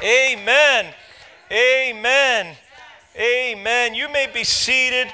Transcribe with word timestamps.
Amen. 0.00 0.94
Amen. 1.50 2.56
Amen. 3.16 3.94
You 3.96 4.08
may 4.08 4.28
be 4.32 4.44
seated. 4.44 5.12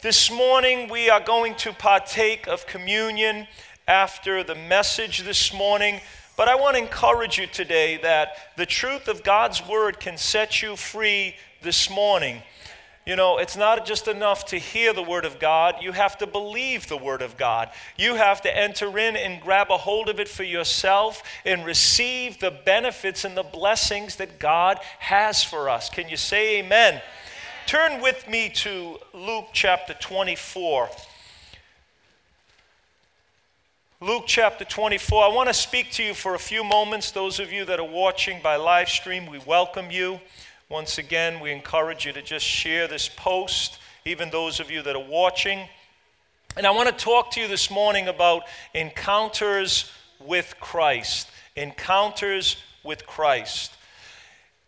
This 0.00 0.30
morning 0.30 0.88
we 0.88 1.10
are 1.10 1.20
going 1.20 1.54
to 1.56 1.74
partake 1.74 2.48
of 2.48 2.66
communion 2.66 3.46
after 3.86 4.42
the 4.42 4.54
message 4.54 5.18
this 5.18 5.52
morning. 5.52 6.00
But 6.38 6.48
I 6.48 6.54
want 6.54 6.78
to 6.78 6.82
encourage 6.82 7.36
you 7.36 7.46
today 7.46 7.98
that 7.98 8.56
the 8.56 8.64
truth 8.64 9.06
of 9.06 9.22
God's 9.22 9.68
word 9.68 10.00
can 10.00 10.16
set 10.16 10.62
you 10.62 10.76
free 10.76 11.36
this 11.60 11.90
morning. 11.90 12.42
You 13.04 13.16
know, 13.16 13.38
it's 13.38 13.56
not 13.56 13.84
just 13.84 14.06
enough 14.06 14.46
to 14.46 14.58
hear 14.58 14.92
the 14.92 15.02
Word 15.02 15.24
of 15.24 15.40
God, 15.40 15.76
you 15.80 15.90
have 15.90 16.18
to 16.18 16.26
believe 16.26 16.86
the 16.86 16.96
Word 16.96 17.20
of 17.20 17.36
God. 17.36 17.70
You 17.96 18.14
have 18.14 18.42
to 18.42 18.56
enter 18.56 18.96
in 18.96 19.16
and 19.16 19.42
grab 19.42 19.72
a 19.72 19.76
hold 19.76 20.08
of 20.08 20.20
it 20.20 20.28
for 20.28 20.44
yourself 20.44 21.22
and 21.44 21.64
receive 21.64 22.38
the 22.38 22.52
benefits 22.64 23.24
and 23.24 23.36
the 23.36 23.42
blessings 23.42 24.16
that 24.16 24.38
God 24.38 24.78
has 25.00 25.42
for 25.42 25.68
us. 25.68 25.90
Can 25.90 26.08
you 26.08 26.16
say 26.16 26.58
amen? 26.60 26.94
amen. 26.94 27.02
Turn 27.66 28.00
with 28.00 28.28
me 28.28 28.50
to 28.50 28.98
Luke 29.12 29.48
chapter 29.52 29.94
24. 29.94 30.88
Luke 34.00 34.24
chapter 34.26 34.64
24. 34.64 35.24
I 35.24 35.28
want 35.28 35.48
to 35.48 35.54
speak 35.54 35.90
to 35.92 36.02
you 36.02 36.14
for 36.14 36.34
a 36.34 36.38
few 36.38 36.64
moments. 36.64 37.10
Those 37.12 37.40
of 37.40 37.52
you 37.52 37.64
that 37.64 37.80
are 37.80 37.88
watching 37.88 38.40
by 38.42 38.56
live 38.56 38.88
stream, 38.88 39.26
we 39.26 39.38
welcome 39.46 39.90
you. 39.90 40.20
Once 40.72 40.96
again, 40.96 41.38
we 41.38 41.52
encourage 41.52 42.06
you 42.06 42.14
to 42.14 42.22
just 42.22 42.46
share 42.46 42.88
this 42.88 43.06
post, 43.06 43.78
even 44.06 44.30
those 44.30 44.58
of 44.58 44.70
you 44.70 44.80
that 44.80 44.96
are 44.96 45.04
watching. 45.04 45.68
And 46.56 46.66
I 46.66 46.70
want 46.70 46.88
to 46.88 46.94
talk 46.94 47.30
to 47.32 47.42
you 47.42 47.46
this 47.46 47.70
morning 47.70 48.08
about 48.08 48.44
encounters 48.72 49.92
with 50.18 50.54
Christ. 50.60 51.28
Encounters 51.56 52.56
with 52.82 53.06
Christ. 53.06 53.74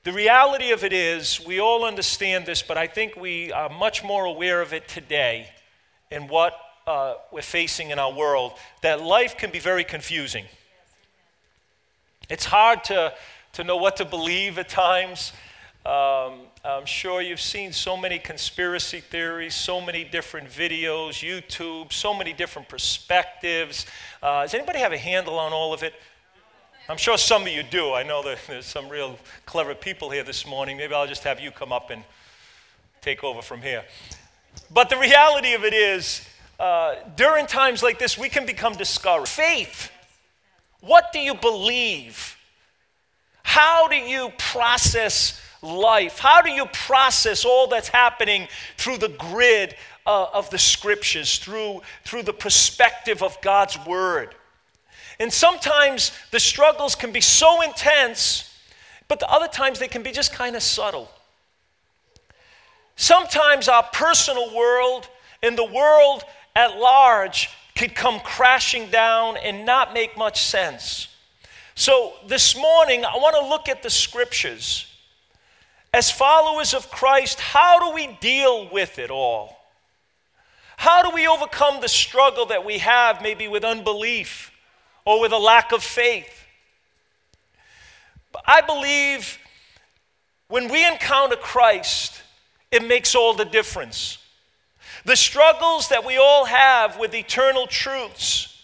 The 0.03 0.13
reality 0.13 0.73
of 0.73 0.85
it 0.85 0.93
is, 0.93 1.41
we 1.47 1.59
all 1.59 1.87
understand 1.87 2.45
this, 2.45 2.61
but 2.61 2.77
I 2.77 2.87
think 2.87 3.17
we 3.17 3.51
are 3.51 3.71
much 3.71 4.05
more 4.05 4.27
aware 4.27 4.61
of 4.61 4.75
it 4.75 4.87
today 4.87 5.49
in 6.11 6.29
what 6.29 6.53
uh, 6.87 7.15
we're 7.33 7.41
facing 7.41 7.93
in 7.93 7.99
our 7.99 8.13
world, 8.13 8.53
that 8.83 9.01
life 9.01 9.39
can 9.39 9.51
be 9.51 9.59
very 9.59 9.85
confusing. 9.85 10.45
It's 12.29 12.45
hard 12.45 12.85
to, 12.85 13.15
to 13.55 13.65
know 13.65 13.79
what 13.79 13.97
to 13.97 14.05
believe 14.05 14.59
at 14.59 14.69
times. 14.69 15.33
Um, 15.87 16.41
I'm 16.65 16.87
sure 16.87 17.21
you've 17.21 17.43
seen 17.43 17.71
so 17.71 17.95
many 17.95 18.19
conspiracy 18.19 19.01
theories, 19.01 19.55
so 19.55 19.83
many 19.83 20.03
different 20.03 20.49
videos, 20.49 21.23
YouTube, 21.23 21.93
so 21.93 22.15
many 22.15 22.33
different 22.33 22.71
perspectives. 22.71 23.85
Uh, 24.23 24.43
does 24.43 24.55
anybody 24.55 24.79
have 24.79 24.93
a 24.93 24.99
handle 24.99 25.39
on 25.39 25.53
all 25.53 25.75
of 25.75 25.83
it? 25.83 25.93
I'm 26.89 26.97
sure 26.97 27.19
some 27.19 27.43
of 27.43 27.49
you 27.49 27.63
do. 27.63 27.93
I 27.93 28.03
know 28.03 28.23
that 28.23 28.39
there's 28.47 28.65
some 28.65 28.89
real 28.89 29.19
clever 29.45 29.75
people 29.75 30.09
here 30.09 30.25
this 30.25 30.47
morning. 30.47 30.79
Maybe 30.79 30.95
I'll 30.95 31.07
just 31.07 31.25
have 31.25 31.39
you 31.39 31.51
come 31.51 31.71
up 31.71 31.91
and 31.91 32.03
take 33.03 33.23
over 33.23 33.43
from 33.43 33.61
here. 33.61 33.85
But 34.71 34.89
the 34.89 34.97
reality 34.97 35.53
of 35.53 35.65
it 35.65 35.75
is, 35.75 36.27
uh, 36.59 36.95
during 37.15 37.47
times 37.47 37.83
like 37.83 37.99
this, 37.99 38.17
we 38.17 38.31
can 38.31 38.47
become 38.47 38.73
discouraged. 38.73 39.29
Faith. 39.29 39.91
What 40.81 41.13
do 41.13 41.19
you 41.19 41.35
believe? 41.35 42.39
How 43.43 43.87
do 43.89 43.97
you 43.97 44.33
process 44.39 45.41
life? 45.65 46.19
How 46.19 46.43
do 46.43 46.51
you 46.51 46.67
process 46.67 47.45
all 47.45 47.67
that's 47.67 47.89
happening 47.89 48.49
through 48.77 48.99
the 48.99 49.09
grid 49.09 49.75
uh, 50.07 50.27
of 50.33 50.51
the 50.51 50.59
scriptures, 50.59 51.39
through, 51.39 51.81
through 52.05 52.23
the 52.23 52.33
perspective 52.33 53.23
of 53.23 53.41
God's 53.41 53.79
word? 53.87 54.35
And 55.19 55.33
sometimes 55.33 56.13
the 56.31 56.41
struggles 56.41 56.95
can 56.95 57.13
be 57.13 57.21
so 57.21 57.63
intense, 57.63 58.53
but 59.09 59.21
the 59.21 59.31
other 59.31 59.49
times 59.49 59.79
they 59.79 59.89
can 59.89 60.03
be 60.03 60.13
just 60.13 60.33
kind 60.33 60.57
of 60.57 60.63
subtle. 60.63 61.11
Sometimes 62.97 63.69
our 63.69 63.83
personal 63.93 64.55
world 64.55 65.09
and 65.43 65.59
the 65.59 65.65
world 65.65 66.25
at 66.55 66.79
large 66.79 67.51
could 67.77 67.95
come 67.95 68.21
crashing 68.21 68.89
down 68.91 69.37
and 69.37 69.67
not 69.67 69.93
make 69.93 70.17
much 70.17 70.43
sense. 70.43 71.09
So, 71.75 72.15
this 72.29 72.57
morning, 72.57 73.05
I 73.05 73.17
want 73.17 73.35
to 73.35 73.49
look 73.49 73.69
at 73.69 73.83
the 73.83 73.91
scriptures 73.91 74.94
as 75.95 76.11
followers 76.11 76.75
of 76.75 76.91
Christ, 76.91 77.39
how 77.39 77.79
do 77.79 77.95
we 77.95 78.09
deal 78.21 78.69
with 78.69 78.99
it 78.99 79.13
all? 79.13 79.57
How 80.77 81.09
do 81.09 81.15
we 81.15 81.29
overcome 81.29 81.81
the 81.81 81.89
struggle 81.89 82.47
that 82.47 82.65
we 82.65 82.79
have, 82.79 83.23
maybe 83.23 83.47
with 83.47 83.63
unbelief 83.63 84.51
or 85.05 85.21
with 85.21 85.31
a 85.31 85.39
lack 85.39 85.71
of 85.71 85.85
faith? 85.85 86.47
I 88.45 88.61
believe 88.63 89.39
when 90.49 90.69
we 90.69 90.85
encounter 90.85 91.37
Christ, 91.37 92.21
it 92.73 92.85
makes 92.85 93.15
all 93.15 93.33
the 93.33 93.45
difference. 93.45 94.19
The 95.05 95.15
struggles 95.15 95.91
that 95.91 96.05
we 96.05 96.17
all 96.17 96.45
have 96.45 96.99
with 96.99 97.15
eternal 97.15 97.69
truths 97.69 98.61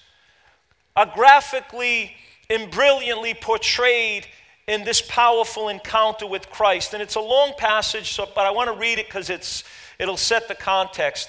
are 0.96 1.06
graphically 1.06 2.10
and 2.50 2.72
brilliantly 2.72 3.34
portrayed 3.34 4.26
in 4.70 4.84
this 4.84 5.02
powerful 5.02 5.68
encounter 5.68 6.28
with 6.28 6.48
Christ. 6.48 6.94
And 6.94 7.02
it's 7.02 7.16
a 7.16 7.20
long 7.20 7.54
passage, 7.58 8.12
so, 8.12 8.28
but 8.36 8.46
I 8.46 8.52
want 8.52 8.72
to 8.72 8.78
read 8.78 9.00
it 9.00 9.06
because 9.06 9.28
it'll 9.98 10.16
set 10.16 10.46
the 10.46 10.54
context. 10.54 11.28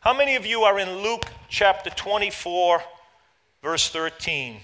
How 0.00 0.14
many 0.14 0.36
of 0.36 0.46
you 0.46 0.62
are 0.62 0.78
in 0.78 1.02
Luke 1.02 1.26
chapter 1.50 1.90
24, 1.90 2.82
verse 3.62 3.90
13? 3.90 4.60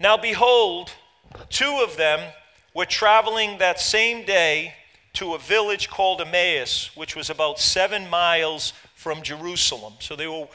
Now, 0.00 0.16
behold, 0.16 0.90
two 1.50 1.84
of 1.84 1.96
them 1.96 2.32
were 2.74 2.84
traveling 2.84 3.58
that 3.58 3.78
same 3.78 4.26
day 4.26 4.74
to 5.12 5.34
a 5.34 5.38
village 5.38 5.88
called 5.88 6.20
Emmaus, 6.20 6.90
which 6.96 7.14
was 7.14 7.30
about 7.30 7.60
seven 7.60 8.10
miles 8.10 8.72
from 8.96 9.22
Jerusalem. 9.22 9.92
So 10.00 10.16
they 10.16 10.26
were 10.26 10.48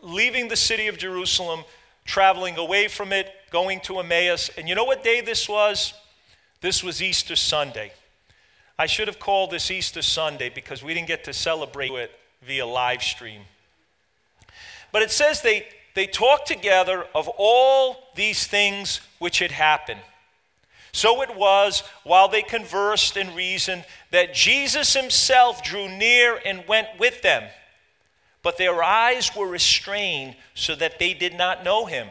leaving 0.00 0.48
the 0.48 0.56
city 0.56 0.86
of 0.86 0.96
Jerusalem, 0.96 1.62
traveling 2.06 2.56
away 2.56 2.88
from 2.88 3.12
it, 3.12 3.30
going 3.54 3.78
to 3.78 4.00
Emmaus. 4.00 4.50
And 4.58 4.68
you 4.68 4.74
know 4.74 4.82
what 4.82 5.04
day 5.04 5.20
this 5.20 5.48
was? 5.48 5.94
This 6.60 6.82
was 6.82 7.00
Easter 7.00 7.36
Sunday. 7.36 7.92
I 8.76 8.86
should 8.86 9.06
have 9.06 9.20
called 9.20 9.52
this 9.52 9.70
Easter 9.70 10.02
Sunday 10.02 10.48
because 10.48 10.82
we 10.82 10.92
didn't 10.92 11.06
get 11.06 11.22
to 11.22 11.32
celebrate 11.32 11.92
it 11.92 12.10
via 12.42 12.66
live 12.66 13.00
stream. 13.00 13.42
But 14.90 15.02
it 15.02 15.12
says 15.12 15.40
they, 15.40 15.68
they 15.94 16.08
talked 16.08 16.48
together 16.48 17.06
of 17.14 17.30
all 17.38 18.08
these 18.16 18.44
things 18.44 19.00
which 19.20 19.38
had 19.38 19.52
happened. 19.52 20.00
So 20.90 21.22
it 21.22 21.36
was, 21.36 21.84
while 22.02 22.26
they 22.26 22.42
conversed 22.42 23.16
and 23.16 23.36
reasoned, 23.36 23.84
that 24.10 24.34
Jesus 24.34 24.94
himself 24.94 25.62
drew 25.62 25.88
near 25.88 26.40
and 26.44 26.66
went 26.66 26.88
with 26.98 27.22
them. 27.22 27.44
But 28.42 28.58
their 28.58 28.82
eyes 28.82 29.30
were 29.36 29.46
restrained 29.46 30.34
so 30.54 30.74
that 30.74 30.98
they 30.98 31.14
did 31.14 31.34
not 31.34 31.62
know 31.62 31.86
him. 31.86 32.08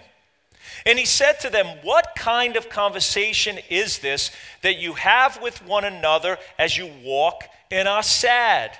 And 0.85 0.99
he 0.99 1.05
said 1.05 1.39
to 1.41 1.49
them, 1.49 1.67
What 1.83 2.15
kind 2.15 2.55
of 2.55 2.69
conversation 2.69 3.59
is 3.69 3.99
this 3.99 4.31
that 4.61 4.77
you 4.77 4.93
have 4.93 5.41
with 5.41 5.65
one 5.65 5.85
another 5.85 6.37
as 6.57 6.77
you 6.77 6.91
walk 7.03 7.43
and 7.71 7.87
are 7.87 8.03
sad? 8.03 8.77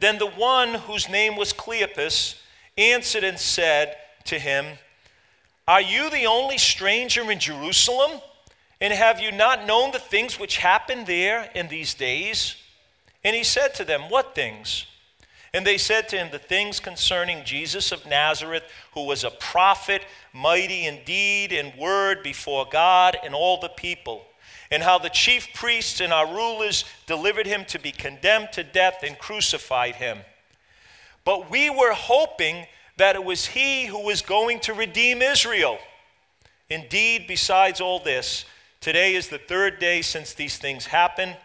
Then 0.00 0.18
the 0.18 0.26
one 0.26 0.74
whose 0.74 1.08
name 1.08 1.36
was 1.36 1.52
Cleopas 1.52 2.36
answered 2.76 3.24
and 3.24 3.38
said 3.38 3.96
to 4.24 4.38
him, 4.38 4.78
Are 5.66 5.80
you 5.80 6.08
the 6.10 6.26
only 6.26 6.58
stranger 6.58 7.30
in 7.30 7.38
Jerusalem? 7.38 8.20
And 8.80 8.92
have 8.92 9.20
you 9.20 9.32
not 9.32 9.66
known 9.66 9.90
the 9.90 9.98
things 9.98 10.38
which 10.38 10.58
happened 10.58 11.06
there 11.06 11.50
in 11.54 11.68
these 11.68 11.94
days? 11.94 12.56
And 13.24 13.34
he 13.34 13.42
said 13.42 13.74
to 13.74 13.84
them, 13.84 14.02
What 14.02 14.34
things? 14.34 14.86
And 15.54 15.66
they 15.66 15.78
said 15.78 16.08
to 16.10 16.16
him, 16.16 16.28
The 16.30 16.38
things 16.38 16.78
concerning 16.78 17.44
Jesus 17.44 17.90
of 17.90 18.06
Nazareth, 18.06 18.64
who 18.92 19.06
was 19.06 19.24
a 19.24 19.30
prophet, 19.30 20.02
mighty 20.32 20.86
in 20.86 21.00
deed 21.04 21.52
and 21.52 21.78
word 21.78 22.22
before 22.22 22.66
God 22.70 23.16
and 23.24 23.34
all 23.34 23.58
the 23.58 23.70
people, 23.70 24.26
and 24.70 24.82
how 24.82 24.98
the 24.98 25.08
chief 25.08 25.48
priests 25.54 26.00
and 26.00 26.12
our 26.12 26.26
rulers 26.26 26.84
delivered 27.06 27.46
him 27.46 27.64
to 27.66 27.78
be 27.78 27.92
condemned 27.92 28.52
to 28.52 28.62
death 28.62 29.02
and 29.02 29.18
crucified 29.18 29.94
him. 29.94 30.18
But 31.24 31.50
we 31.50 31.70
were 31.70 31.92
hoping 31.92 32.66
that 32.98 33.14
it 33.14 33.24
was 33.24 33.46
he 33.46 33.86
who 33.86 34.04
was 34.04 34.22
going 34.22 34.60
to 34.60 34.74
redeem 34.74 35.22
Israel. 35.22 35.78
Indeed, 36.68 37.26
besides 37.26 37.80
all 37.80 38.00
this, 38.00 38.44
today 38.80 39.14
is 39.14 39.28
the 39.28 39.38
third 39.38 39.78
day 39.78 40.02
since 40.02 40.34
these 40.34 40.58
things 40.58 40.86
happened. 40.86 41.36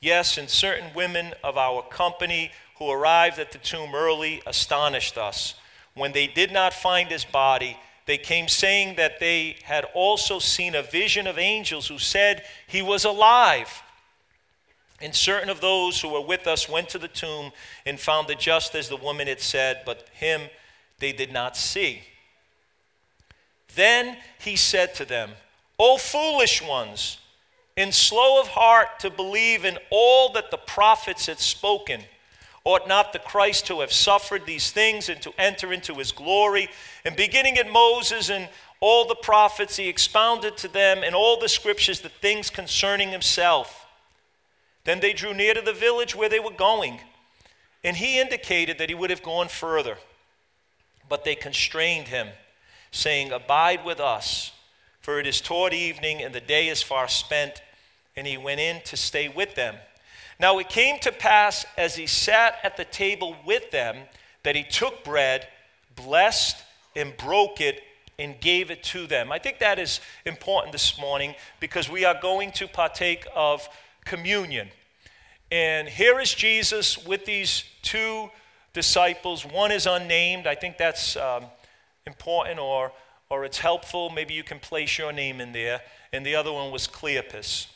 Yes, 0.00 0.38
and 0.38 0.48
certain 0.48 0.94
women 0.94 1.34
of 1.42 1.58
our 1.58 1.82
company 1.82 2.50
who 2.78 2.90
arrived 2.90 3.38
at 3.38 3.52
the 3.52 3.58
tomb 3.58 3.94
early 3.94 4.42
astonished 4.46 5.16
us. 5.16 5.54
When 5.94 6.12
they 6.12 6.26
did 6.26 6.52
not 6.52 6.74
find 6.74 7.08
his 7.08 7.24
body, 7.24 7.76
they 8.06 8.18
came 8.18 8.48
saying 8.48 8.96
that 8.96 9.20
they 9.20 9.56
had 9.62 9.86
also 9.94 10.38
seen 10.38 10.74
a 10.74 10.82
vision 10.82 11.26
of 11.26 11.38
angels 11.38 11.86
who 11.86 11.98
said 11.98 12.44
he 12.66 12.82
was 12.82 13.04
alive. 13.04 13.82
And 15.00 15.14
certain 15.14 15.50
of 15.50 15.60
those 15.60 16.00
who 16.00 16.08
were 16.08 16.20
with 16.20 16.46
us 16.46 16.68
went 16.68 16.88
to 16.90 16.98
the 16.98 17.08
tomb 17.08 17.52
and 17.86 17.98
found 17.98 18.28
it 18.30 18.38
just 18.38 18.74
as 18.74 18.88
the 18.88 18.96
woman 18.96 19.26
had 19.26 19.40
said, 19.40 19.82
but 19.86 20.08
him 20.12 20.42
they 20.98 21.12
did 21.12 21.32
not 21.32 21.56
see. 21.56 22.02
Then 23.74 24.16
he 24.38 24.56
said 24.56 24.94
to 24.96 25.04
them, 25.04 25.30
O 25.78 25.96
foolish 25.96 26.62
ones, 26.62 27.18
and 27.76 27.92
slow 27.92 28.40
of 28.40 28.48
heart 28.48 29.00
to 29.00 29.10
believe 29.10 29.64
in 29.64 29.78
all 29.90 30.32
that 30.32 30.50
the 30.50 30.58
prophets 30.58 31.26
had 31.26 31.40
spoken. 31.40 32.00
Ought 32.64 32.88
not 32.88 33.12
the 33.12 33.18
Christ 33.18 33.66
to 33.66 33.80
have 33.80 33.92
suffered 33.92 34.46
these 34.46 34.72
things 34.72 35.10
and 35.10 35.20
to 35.20 35.34
enter 35.36 35.72
into 35.72 35.94
his 35.94 36.12
glory? 36.12 36.68
And 37.04 37.14
beginning 37.14 37.58
at 37.58 37.70
Moses 37.70 38.30
and 38.30 38.48
all 38.80 39.06
the 39.06 39.14
prophets, 39.14 39.76
he 39.76 39.88
expounded 39.88 40.56
to 40.58 40.68
them 40.68 41.04
in 41.04 41.14
all 41.14 41.38
the 41.38 41.48
scriptures 41.48 42.00
the 42.00 42.08
things 42.08 42.48
concerning 42.48 43.10
himself. 43.10 43.86
Then 44.84 45.00
they 45.00 45.12
drew 45.12 45.34
near 45.34 45.54
to 45.54 45.60
the 45.60 45.72
village 45.72 46.14
where 46.14 46.28
they 46.28 46.40
were 46.40 46.50
going, 46.50 47.00
and 47.82 47.96
he 47.96 48.20
indicated 48.20 48.78
that 48.78 48.88
he 48.88 48.94
would 48.94 49.10
have 49.10 49.22
gone 49.22 49.48
further. 49.48 49.98
But 51.08 51.24
they 51.24 51.34
constrained 51.34 52.08
him, 52.08 52.28
saying, 52.90 53.30
Abide 53.30 53.84
with 53.84 54.00
us, 54.00 54.52
for 55.00 55.20
it 55.20 55.26
is 55.26 55.40
toward 55.40 55.74
evening, 55.74 56.22
and 56.22 56.34
the 56.34 56.40
day 56.40 56.68
is 56.68 56.82
far 56.82 57.08
spent. 57.08 57.62
And 58.16 58.26
he 58.26 58.36
went 58.36 58.60
in 58.60 58.80
to 58.84 58.96
stay 58.96 59.28
with 59.28 59.54
them. 59.54 59.74
Now 60.40 60.58
it 60.58 60.68
came 60.68 60.98
to 61.00 61.12
pass 61.12 61.64
as 61.76 61.96
he 61.96 62.06
sat 62.06 62.58
at 62.62 62.76
the 62.76 62.84
table 62.84 63.36
with 63.46 63.70
them 63.70 63.96
that 64.42 64.56
he 64.56 64.62
took 64.62 65.04
bread, 65.04 65.46
blessed, 65.96 66.56
and 66.96 67.16
broke 67.16 67.60
it 67.60 67.82
and 68.18 68.40
gave 68.40 68.70
it 68.70 68.82
to 68.84 69.06
them. 69.06 69.32
I 69.32 69.38
think 69.38 69.58
that 69.58 69.78
is 69.78 70.00
important 70.24 70.72
this 70.72 70.98
morning 71.00 71.34
because 71.60 71.88
we 71.90 72.04
are 72.04 72.16
going 72.20 72.52
to 72.52 72.68
partake 72.68 73.26
of 73.34 73.68
communion. 74.04 74.68
And 75.50 75.88
here 75.88 76.20
is 76.20 76.32
Jesus 76.32 77.04
with 77.04 77.24
these 77.24 77.64
two 77.82 78.30
disciples. 78.72 79.44
One 79.44 79.72
is 79.72 79.86
unnamed. 79.86 80.46
I 80.46 80.54
think 80.54 80.78
that's 80.78 81.16
um, 81.16 81.44
important 82.06 82.58
or, 82.58 82.92
or 83.30 83.44
it's 83.44 83.58
helpful. 83.58 84.10
Maybe 84.10 84.34
you 84.34 84.42
can 84.42 84.58
place 84.58 84.98
your 84.98 85.12
name 85.12 85.40
in 85.40 85.52
there. 85.52 85.80
And 86.12 86.24
the 86.24 86.34
other 86.36 86.52
one 86.52 86.70
was 86.70 86.86
Cleopas. 86.86 87.66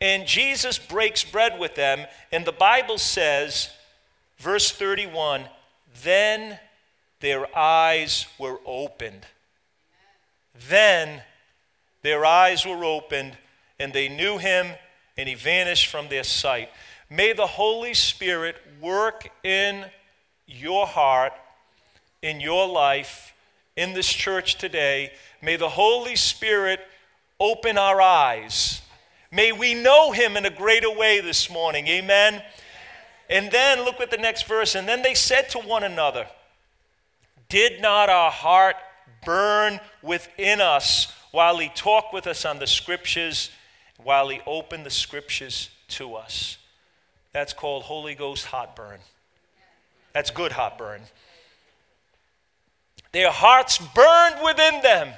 And 0.00 0.26
Jesus 0.26 0.78
breaks 0.78 1.24
bread 1.24 1.58
with 1.58 1.74
them. 1.74 2.06
And 2.32 2.44
the 2.44 2.52
Bible 2.52 2.98
says, 2.98 3.70
verse 4.38 4.70
31, 4.70 5.44
then 6.02 6.58
their 7.20 7.46
eyes 7.56 8.26
were 8.38 8.58
opened. 8.64 9.26
Then 10.68 11.22
their 12.02 12.24
eyes 12.24 12.64
were 12.64 12.84
opened, 12.84 13.36
and 13.78 13.92
they 13.92 14.08
knew 14.08 14.38
him, 14.38 14.68
and 15.16 15.28
he 15.28 15.34
vanished 15.34 15.88
from 15.88 16.08
their 16.08 16.24
sight. 16.24 16.70
May 17.10 17.32
the 17.32 17.46
Holy 17.46 17.92
Spirit 17.92 18.56
work 18.80 19.28
in 19.44 19.84
your 20.46 20.86
heart, 20.86 21.32
in 22.22 22.40
your 22.40 22.66
life, 22.66 23.34
in 23.76 23.92
this 23.92 24.08
church 24.08 24.56
today. 24.56 25.12
May 25.42 25.56
the 25.56 25.68
Holy 25.68 26.16
Spirit 26.16 26.80
open 27.38 27.76
our 27.78 28.00
eyes. 28.00 28.82
May 29.32 29.52
we 29.52 29.74
know 29.74 30.12
him 30.12 30.36
in 30.36 30.44
a 30.44 30.50
greater 30.50 30.90
way 30.90 31.20
this 31.20 31.48
morning. 31.50 31.86
Amen. 31.86 32.42
And 33.28 33.50
then 33.52 33.84
look 33.84 34.00
at 34.00 34.10
the 34.10 34.16
next 34.16 34.48
verse. 34.48 34.74
And 34.74 34.88
then 34.88 35.02
they 35.02 35.14
said 35.14 35.48
to 35.50 35.58
one 35.58 35.84
another, 35.84 36.26
Did 37.48 37.80
not 37.80 38.08
our 38.08 38.30
heart 38.30 38.76
burn 39.24 39.78
within 40.02 40.60
us 40.60 41.12
while 41.30 41.58
he 41.58 41.68
talked 41.68 42.12
with 42.12 42.26
us 42.26 42.44
on 42.44 42.58
the 42.58 42.66
scriptures, 42.66 43.50
while 44.02 44.28
he 44.28 44.40
opened 44.46 44.84
the 44.84 44.90
scriptures 44.90 45.70
to 45.88 46.16
us? 46.16 46.58
That's 47.32 47.52
called 47.52 47.84
Holy 47.84 48.16
Ghost 48.16 48.46
hot 48.46 48.74
burn. 48.74 48.98
That's 50.12 50.32
good 50.32 50.50
hot 50.50 50.76
burn. 50.76 51.02
Their 53.12 53.30
hearts 53.30 53.78
burned 53.78 54.36
within 54.44 54.82
them. 54.82 55.12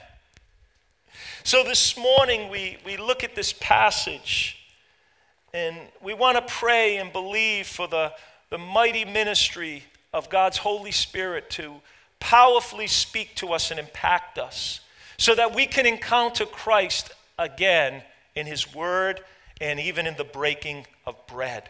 So 1.45 1.65
this 1.65 1.99
morning 1.99 2.51
we, 2.51 2.79
we 2.87 2.97
look 2.97 3.25
at 3.25 3.35
this 3.35 3.53
passage 3.53 4.59
and 5.53 5.77
we 6.01 6.15
want 6.15 6.37
to 6.39 6.55
pray 6.55 6.99
and 6.99 7.13
believe 7.13 7.67
for 7.67 7.89
the, 7.89 8.13
the 8.51 8.59
mighty 8.59 9.05
ministry 9.05 9.83
of 10.13 10.31
God's 10.31 10.57
Holy 10.57 10.93
Spirit 10.93 11.51
to 11.51 11.75
powerfully 12.21 12.87
speak 12.87 13.35
to 13.37 13.49
us 13.49 13.73
and 13.73 13.81
impact 13.81 14.39
us 14.39 14.83
so 15.19 15.35
that 15.35 15.53
we 15.53 15.67
can 15.67 15.85
encounter 15.85 16.47
Christ 16.47 17.11
again 17.41 18.05
in 18.37 18.47
His 18.47 18.73
Word 18.73 19.21
and 19.61 19.81
even 19.81 20.07
in 20.07 20.17
the 20.17 20.25
breaking 20.25 20.87
of 21.07 21.27
bread. 21.27 21.69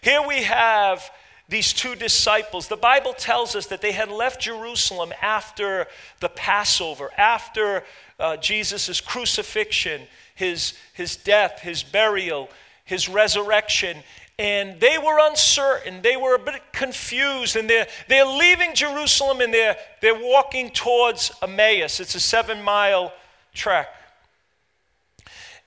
Here 0.00 0.26
we 0.26 0.42
have 0.44 1.10
these 1.48 1.72
two 1.72 1.94
disciples. 1.94 2.68
The 2.68 2.76
Bible 2.76 3.12
tells 3.12 3.54
us 3.54 3.66
that 3.66 3.80
they 3.80 3.92
had 3.92 4.10
left 4.10 4.40
Jerusalem 4.40 5.12
after 5.20 5.86
the 6.20 6.30
Passover, 6.30 7.10
after 7.18 7.84
uh, 8.18 8.36
Jesus' 8.38 9.00
crucifixion, 9.00 10.02
his, 10.34 10.74
his 10.94 11.16
death, 11.16 11.60
his 11.60 11.82
burial, 11.82 12.48
his 12.84 13.08
resurrection. 13.08 13.98
And 14.38 14.80
they 14.80 14.98
were 14.98 15.18
uncertain. 15.28 16.02
They 16.02 16.16
were 16.16 16.34
a 16.34 16.38
bit 16.38 16.62
confused. 16.72 17.56
And 17.56 17.68
they're, 17.68 17.86
they're 18.08 18.26
leaving 18.26 18.74
Jerusalem 18.74 19.40
and 19.40 19.52
they're, 19.52 19.76
they're 20.00 20.18
walking 20.18 20.70
towards 20.70 21.30
Emmaus. 21.42 22.00
It's 22.00 22.14
a 22.14 22.20
seven 22.20 22.62
mile 22.62 23.12
trek. 23.52 23.88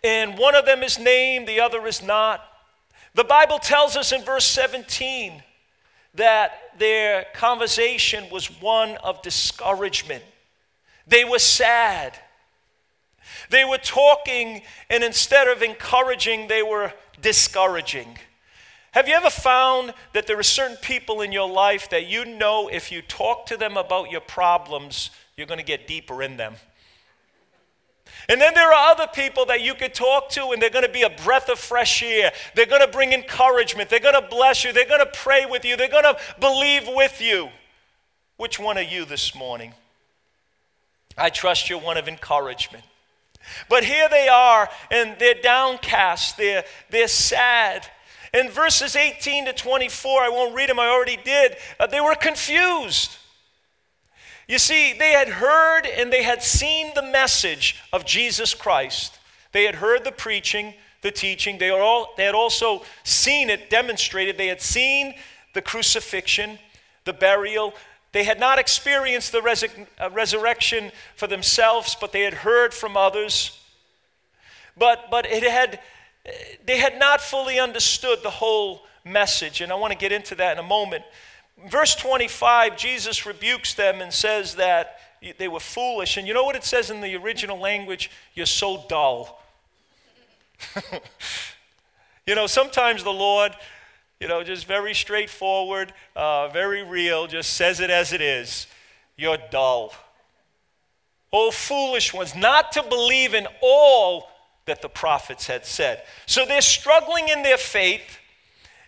And 0.04 0.38
one 0.38 0.56
of 0.56 0.66
them 0.66 0.84
is 0.84 1.00
named, 1.00 1.48
the 1.48 1.60
other 1.60 1.86
is 1.88 2.02
not. 2.02 2.44
The 3.14 3.24
Bible 3.24 3.60
tells 3.60 3.96
us 3.96 4.12
in 4.12 4.24
verse 4.24 4.46
17 4.46 5.44
that 6.15 6.51
their 6.77 7.25
conversation 7.33 8.30
was 8.31 8.48
one 8.62 8.98
of 8.98 9.21
discouragement. 9.21 10.24
They 11.06 11.24
were 11.24 11.39
sad. 11.39 12.18
They 13.50 13.65
were 13.65 13.77
talking, 13.77 14.62
and 14.89 15.04
instead 15.04 15.48
of 15.48 15.62
encouraging, 15.62 16.48
they 16.48 16.63
were 16.63 16.94
discouraging. 17.21 18.18
Have 18.92 19.07
you 19.07 19.13
ever 19.13 19.30
found 19.30 19.94
that 20.13 20.27
there 20.27 20.39
are 20.39 20.44
certain 20.44 20.77
people 20.77 21.21
in 21.21 21.31
your 21.31 21.50
life 21.50 21.89
that 21.92 22.07
you 22.07 22.25
know 22.25 22.68
if 22.68 22.92
you 22.92 23.01
talk 23.01 23.45
to 23.48 23.57
them 23.57 23.77
about 23.77 24.09
your 24.09 24.21
problems, 24.21 25.12
you're 25.36 25.48
going 25.48 25.59
to 25.59 25.65
get 25.65 25.88
deeper 25.88 26.24
in 26.24 26.38
them? 26.38 26.56
And 28.30 28.42
then 28.42 28.54
there 28.54 28.74
are 28.74 28.92
other 28.92 29.08
people 29.08 29.46
that 29.46 29.62
you 29.62 29.74
could 29.74 29.94
talk 29.94 30.30
to, 30.32 30.50
and 30.50 30.62
they're 30.62 30.70
going 30.70 30.86
to 30.86 30.92
be 30.92 31.04
a 31.04 31.10
breath 31.10 31.50
of 31.50 31.60
fresh 31.60 32.04
air. 32.04 32.34
They're 32.56 32.66
going 32.66 32.82
to 32.82 32.88
bring 32.88 33.14
encouragement. 33.14 33.90
They're 33.90 34.00
going 34.00 34.22
to 34.22 34.28
bless 34.28 34.66
you. 34.66 34.74
They're 34.74 34.86
going 34.86 35.00
to 35.00 35.12
pray 35.14 35.46
with 35.46 35.64
you. 35.64 35.78
They're 35.78 35.88
going 35.88 36.04
to 36.04 36.18
believe 36.40 36.84
with 36.88 37.22
you. 37.22 37.50
Which 38.36 38.60
one 38.60 38.78
are 38.78 38.82
you 38.82 39.06
this 39.06 39.34
morning? 39.34 39.74
I 41.18 41.30
trust 41.30 41.70
you're 41.70 41.80
one 41.80 41.98
of 41.98 42.08
encouragement. 42.08 42.84
But 43.70 43.84
here 43.84 44.10
they 44.10 44.28
are, 44.28 44.70
and 44.92 45.16
they're 45.20 45.42
downcast. 45.42 46.38
They're, 46.38 46.66
they're 46.90 47.08
sad. 47.08 47.88
In 48.34 48.50
verses 48.50 48.96
18 48.96 49.46
to 49.46 49.54
24, 49.54 50.22
I 50.22 50.30
won't 50.30 50.54
read 50.54 50.69
them, 50.69 50.80
I 50.80 50.88
already 50.88 51.18
did. 51.18 51.56
Uh, 51.80 51.88
they 51.88 52.02
were 52.02 52.16
confused. 52.16 53.17
You 54.47 54.59
see, 54.59 54.94
they 54.94 55.11
had 55.11 55.27
heard 55.27 55.85
and 55.85 56.11
they 56.11 56.23
had 56.23 56.42
seen 56.42 56.94
the 56.95 57.01
message 57.01 57.75
of 57.92 58.06
Jesus 58.06 58.54
Christ. 58.54 59.19
They 59.51 59.66
had 59.66 59.75
heard 59.75 60.04
the 60.04 60.11
preaching, 60.11 60.73
the 61.01 61.11
teaching. 61.11 61.57
They, 61.57 61.69
all, 61.69 62.13
they 62.16 62.23
had 62.23 62.35
also 62.35 62.83
seen 63.04 63.49
it 63.49 63.69
demonstrated. 63.69 64.37
They 64.37 64.47
had 64.47 64.61
seen 64.61 65.16
the 65.54 65.61
crucifixion, 65.61 66.59
the 67.04 67.13
burial. 67.13 67.73
They 68.13 68.23
had 68.23 68.39
not 68.39 68.57
experienced 68.57 69.33
the 69.33 69.42
uh, 69.99 70.09
resurrection 70.11 70.92
for 71.16 71.27
themselves, 71.27 71.95
but 71.99 72.13
they 72.13 72.21
had 72.21 72.33
heard 72.33 72.73
from 72.73 72.95
others. 72.95 73.59
But, 74.77 75.11
but 75.11 75.25
it 75.25 75.44
had, 75.44 75.80
they 76.66 76.77
had 76.77 76.97
not 76.97 77.19
fully 77.19 77.59
understood 77.59 78.19
the 78.23 78.30
whole 78.30 78.83
message, 79.04 79.59
and 79.59 79.71
I 79.71 79.75
want 79.75 79.92
to 79.92 79.97
get 79.97 80.11
into 80.11 80.35
that 80.35 80.57
in 80.57 80.63
a 80.63 80.68
moment. 80.68 81.04
Verse 81.66 81.95
25, 81.95 82.78
Jesus 82.78 83.26
rebukes 83.26 83.73
them 83.73 84.02
and 84.02 84.14
says 84.14 84.56
that 84.56 84.99
they 85.37 85.47
were 85.47 85.59
foolish. 85.59 86.18
And 86.18 86.28
you 86.28 86.33
know 86.33 86.44
what 86.44 86.56
it 86.56 86.64
says 86.64 86.92
in 86.92 87.02
the 87.02 87.16
original 87.16 87.59
language? 87.59 88.11
You're 88.35 88.45
so 88.45 88.85
dull. 88.87 89.42
you 92.28 92.35
know, 92.35 92.47
sometimes 92.47 93.04
the 93.04 93.14
Lord, 93.14 93.54
you 94.19 94.28
know, 94.28 94.44
just 94.44 94.66
very 94.66 94.94
straightforward, 94.94 95.94
uh, 96.16 96.49
very 96.49 96.83
real, 96.83 97.28
just 97.28 97.54
says 97.54 97.80
it 97.80 97.90
as 97.90 98.14
it 98.14 98.21
is. 98.21 98.68
You're 99.16 99.37
dull. 99.49 99.94
Oh, 101.33 101.52
foolish 101.52 102.14
ones, 102.14 102.35
not 102.35 102.71
to 102.73 102.83
believe 102.83 103.33
in 103.33 103.47
all 103.61 104.30
that 104.66 104.81
the 104.81 104.90
prophets 104.90 105.47
had 105.47 105.66
said. 105.66 106.04
So 106.26 106.45
they're 106.45 106.61
struggling 106.61 107.30
in 107.30 107.42
their 107.42 107.57
faith. 107.57 108.19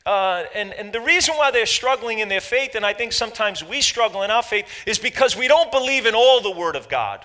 Uh, 0.09 0.47
and, 0.55 0.73
and 0.73 0.91
the 0.91 0.99
reason 0.99 1.35
why 1.35 1.51
they're 1.51 1.67
struggling 1.67 2.17
in 2.17 2.29
their 2.29 2.41
faith, 2.41 2.73
and 2.73 2.83
I 2.83 2.93
think 2.93 3.13
sometimes 3.13 3.63
we 3.63 3.79
struggle 3.79 4.23
in 4.23 4.31
our 4.31 4.41
faith, 4.41 4.65
is 4.87 4.97
because 4.97 5.37
we 5.37 5.47
don't 5.47 5.71
believe 5.71 6.07
in 6.07 6.15
all 6.15 6.41
the 6.41 6.49
Word 6.49 6.75
of 6.75 6.89
God. 6.89 7.23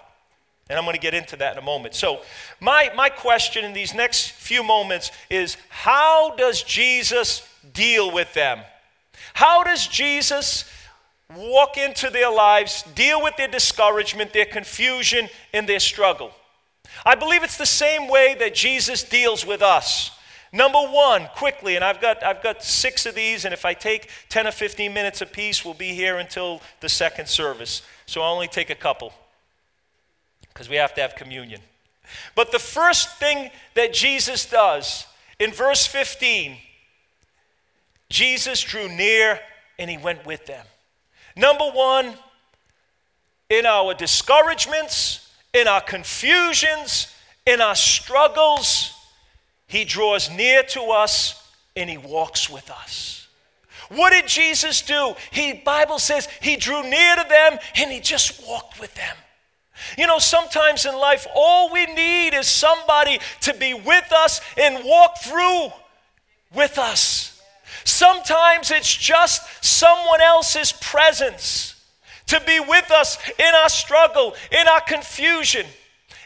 And 0.69 0.79
I'm 0.79 0.85
going 0.85 0.95
to 0.95 1.01
get 1.01 1.15
into 1.15 1.35
that 1.37 1.53
in 1.53 1.63
a 1.63 1.65
moment. 1.65 1.95
So, 1.95 2.21
my, 2.61 2.91
my 2.95 3.09
question 3.09 3.65
in 3.65 3.73
these 3.73 3.95
next 3.95 4.33
few 4.33 4.63
moments 4.63 5.13
is 5.31 5.57
how 5.71 6.37
does 6.37 6.63
Jesus 6.63 7.49
deal 7.73 8.13
with 8.13 8.35
them? 8.35 8.61
How 9.33 9.65
does 9.65 9.87
Jesus 9.87 10.71
walk 11.35 11.79
into 11.79 12.11
their 12.11 12.31
lives, 12.31 12.85
deal 12.95 13.23
with 13.23 13.35
their 13.39 13.49
discouragement, 13.49 14.35
their 14.35 14.45
confusion, 14.45 15.31
and 15.55 15.67
their 15.67 15.81
struggle? 15.81 16.33
I 17.03 17.15
believe 17.15 17.45
it's 17.45 17.57
the 17.57 17.65
same 17.65 18.09
way 18.09 18.37
that 18.41 18.55
Jesus 18.55 19.03
deals 19.03 19.47
with 19.47 19.63
us. 19.63 20.11
Number 20.55 20.79
one, 20.79 21.27
quickly, 21.35 21.75
and 21.75 21.85
I've 21.85 22.01
got, 22.01 22.23
I've 22.23 22.41
got 22.41 22.63
six 22.63 23.07
of 23.07 23.17
these, 23.17 23.45
and 23.45 23.53
if 23.53 23.65
I 23.65 23.75
take 23.75 24.09
10 24.29 24.47
or 24.47 24.53
15 24.53 24.95
minutes 24.95 25.21
apiece, 25.21 25.65
we'll 25.65 25.75
be 25.75 25.89
here 25.89 26.19
until 26.19 26.63
the 26.79 26.89
second 26.89 27.29
service. 27.29 27.83
So 28.07 28.23
I'll 28.23 28.33
only 28.33 28.47
take 28.47 28.71
a 28.71 28.77
couple 28.77 29.13
because 30.53 30.69
we 30.69 30.77
have 30.77 30.95
to 30.95 31.01
have 31.01 31.17
communion. 31.17 31.61
But 32.37 32.53
the 32.53 32.61
first 32.61 33.19
thing 33.19 33.51
that 33.75 33.93
Jesus 33.93 34.49
does 34.49 35.09
in 35.41 35.51
verse 35.51 35.89
15, 35.89 36.57
Jesus 38.09 38.61
drew 38.61 38.89
near 38.89 39.41
and 39.77 39.91
he 39.91 39.99
went 39.99 40.25
with 40.25 40.47
them. 40.47 40.65
Number 41.35 41.69
one, 41.69 42.15
in 43.51 43.67
our 43.67 43.93
discouragements, 43.93 45.33
in 45.53 45.67
our 45.67 45.81
confusions, 45.81 47.13
in 47.45 47.61
our 47.61 47.75
struggles, 47.75 48.95
he 49.75 49.85
draws 49.85 50.31
near 50.31 50.63
to 50.63 50.83
us 50.83 51.51
and 51.75 51.91
he 51.91 51.99
walks 51.99 52.49
with 52.49 52.71
us. 52.71 53.27
What 53.89 54.11
did 54.11 54.29
Jesus 54.29 54.83
do? 54.83 55.15
He 55.33 55.53
Bible 55.53 55.99
says 55.99 56.29
he 56.41 56.55
drew 56.55 56.85
near 56.85 57.17
to 57.17 57.27
them 57.29 57.59
and 57.75 57.91
he 57.91 57.99
just 57.99 58.47
walked 58.47 58.79
with 58.79 58.95
them. 58.95 59.17
You 59.99 60.07
know, 60.07 60.21
sometimes 60.21 60.87
in 60.87 60.95
life 60.95 61.27
all 61.35 61.73
we 61.73 61.87
need 61.87 62.35
is 62.35 62.47
somebody 62.47 63.19
to 63.41 63.55
be 63.55 63.75
with 63.75 64.13
us 64.13 64.41
and 64.57 64.85
walk 64.85 65.19
through 65.19 65.73
with 66.55 66.79
us. 66.79 67.43
Sometimes 67.83 68.71
it's 68.71 68.95
just 68.97 69.65
someone 69.65 70.21
else's 70.21 70.71
presence 70.71 71.85
to 72.29 72.41
be 72.47 72.61
with 72.61 72.93
us 72.93 73.19
in 73.41 73.55
our 73.57 73.69
struggle, 73.69 74.37
in 74.53 74.69
our 74.69 74.83
confusion. 74.83 75.67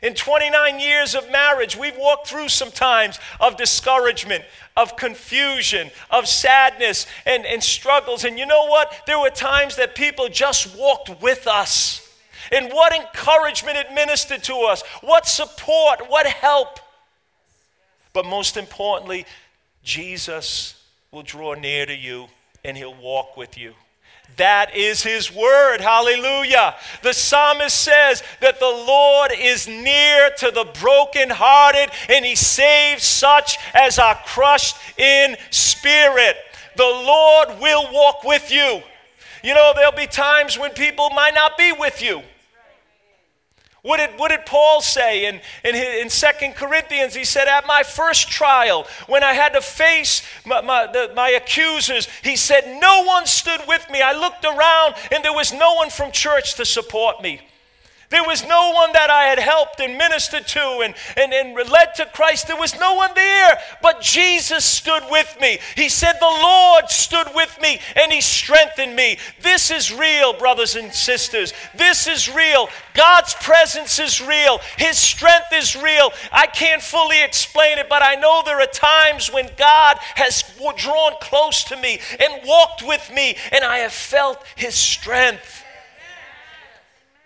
In 0.03 0.15
29 0.15 0.79
years 0.79 1.15
of 1.15 1.31
marriage, 1.31 1.77
we've 1.77 1.97
walked 1.97 2.29
through 2.29 2.49
some 2.49 2.71
times 2.71 3.19
of 3.41 3.57
discouragement, 3.57 4.45
of 4.77 4.97
confusion, 4.97 5.91
of 6.11 6.29
sadness, 6.29 7.07
and, 7.27 7.45
and 7.45 7.63
struggles. 7.63 8.25
And 8.25 8.39
you 8.39 8.47
know 8.47 8.67
what? 8.67 9.03
There 9.07 9.19
were 9.19 9.31
times 9.31 9.77
that 9.77 9.95
people 9.95 10.29
just 10.29 10.77
walked 10.77 11.21
with 11.21 11.47
us. 11.47 12.05
And 12.53 12.73
what 12.73 12.95
encouragement 12.95 13.77
it 13.77 13.93
ministered 13.93 14.43
to 14.45 14.55
us, 14.55 14.83
what 15.03 15.27
support, 15.27 16.09
what 16.09 16.27
help. 16.27 16.79
But 18.13 18.25
most 18.25 18.57
importantly, 18.57 19.27
Jesus 19.83 20.83
will 21.11 21.23
draw 21.23 21.55
near 21.55 21.87
to 21.87 21.95
you 21.95 22.29
and 22.65 22.77
he'll 22.77 22.95
walk 22.95 23.37
with 23.37 23.59
you. 23.59 23.75
That 24.37 24.77
is 24.77 25.03
his 25.03 25.35
word. 25.35 25.81
Hallelujah. 25.81 26.77
The 27.03 27.13
psalmist 27.13 27.75
says 27.75 28.23
that 28.41 28.61
the 28.61 28.67
Lord 28.67 29.33
is 29.37 29.67
near 29.67 30.31
to 30.39 30.51
the 30.53 30.65
brokenhearted 30.81 31.91
and 32.09 32.25
he 32.25 32.37
saves 32.37 33.03
such 33.03 33.59
as 33.75 33.99
are 33.99 34.19
crushed 34.27 34.77
in 34.97 35.37
spirit. 35.51 36.37
The 36.77 36.85
Lord 36.85 37.61
will 37.61 37.93
walk 37.93 38.23
with 38.23 38.53
you. 38.53 38.81
You 39.43 39.55
know, 39.55 39.73
there'll 39.75 39.93
be 39.93 40.07
times 40.07 40.59
when 40.59 40.71
people 40.71 41.11
might 41.11 41.35
not 41.35 41.59
be 41.59 41.73
with 41.73 42.01
you. 42.01 42.23
What 43.89 43.97
did, 43.97 44.19
what 44.19 44.29
did 44.29 44.45
Paul 44.45 44.83
say 44.83 45.25
in, 45.25 45.41
in, 45.65 45.75
in 45.75 46.11
2 46.11 46.27
Corinthians? 46.55 47.15
He 47.15 47.25
said, 47.25 47.49
At 47.49 47.67
my 47.67 47.83
first 47.83 48.29
trial, 48.29 48.87
when 49.07 49.25
I 49.25 49.33
had 49.33 49.55
to 49.55 49.63
face 49.63 50.21
my, 50.45 50.61
my, 50.61 50.87
the, 50.93 51.11
my 51.17 51.31
accusers, 51.31 52.07
he 52.23 52.37
said, 52.37 52.65
No 52.83 53.05
one 53.05 53.25
stood 53.25 53.63
with 53.67 53.89
me. 53.89 54.03
I 54.03 54.13
looked 54.13 54.45
around 54.45 54.97
and 55.11 55.25
there 55.25 55.33
was 55.33 55.55
no 55.55 55.73
one 55.73 55.89
from 55.89 56.13
church 56.13 56.57
to 56.57 56.67
support 56.67 57.23
me. 57.23 57.41
There 58.11 58.25
was 58.25 58.47
no 58.47 58.73
one 58.73 58.93
that 58.95 59.11
I 59.11 59.25
had 59.25 59.39
helped 59.39 59.81
and 59.81 59.99
ministered 59.99 60.47
to 60.49 60.81
and, 60.83 60.95
and, 61.15 61.33
and 61.33 61.55
led 61.71 61.95
to 61.97 62.07
Christ. 62.07 62.47
There 62.47 62.57
was 62.57 62.79
no 62.79 62.95
one 62.95 63.11
there, 63.15 63.59
but 63.83 64.01
Jesus 64.01 64.65
stood 64.65 65.03
with 65.11 65.37
me. 65.41 65.59
He 65.77 65.91
said, 65.91 66.15
The 66.15 66.25
Lord 66.25 66.89
stood 66.89 67.29
with 67.35 67.59
me 67.61 67.81
and 67.97 68.11
He 68.11 68.23
strengthened 68.23 68.97
me. 68.97 69.19
This 69.43 69.71
is 69.71 69.93
real, 69.93 70.33
brothers 70.33 70.75
and 70.75 70.93
sisters. 70.93 71.53
This 71.75 72.07
is 72.07 72.35
real. 72.35 72.69
God's 72.95 73.35
presence 73.35 73.99
is 73.99 74.23
real. 74.23 74.59
His 74.79 74.97
strength 74.97 75.53
is 75.53 75.77
real. 75.77 76.11
I 76.33 76.47
can't 76.47 76.83
fully 76.83 77.23
explain 77.23 77.77
it, 77.77 77.91
but 77.91 78.03
I 78.03 78.15
know 78.15 78.41
there 78.43 78.61
are 78.61 78.67
times 78.67 79.31
when 79.31 79.51
God 79.59 79.99
has 80.15 80.43
drawn 80.79 81.13
close 81.21 81.63
to 81.65 81.77
me 81.77 82.01
and 82.19 82.43
walked 82.47 82.83
with 82.87 83.11
me, 83.13 83.37
and 83.53 83.65
I 83.65 83.79
have 83.79 83.93
felt 83.93 84.43
His 84.57 84.75
strength. 84.75 85.58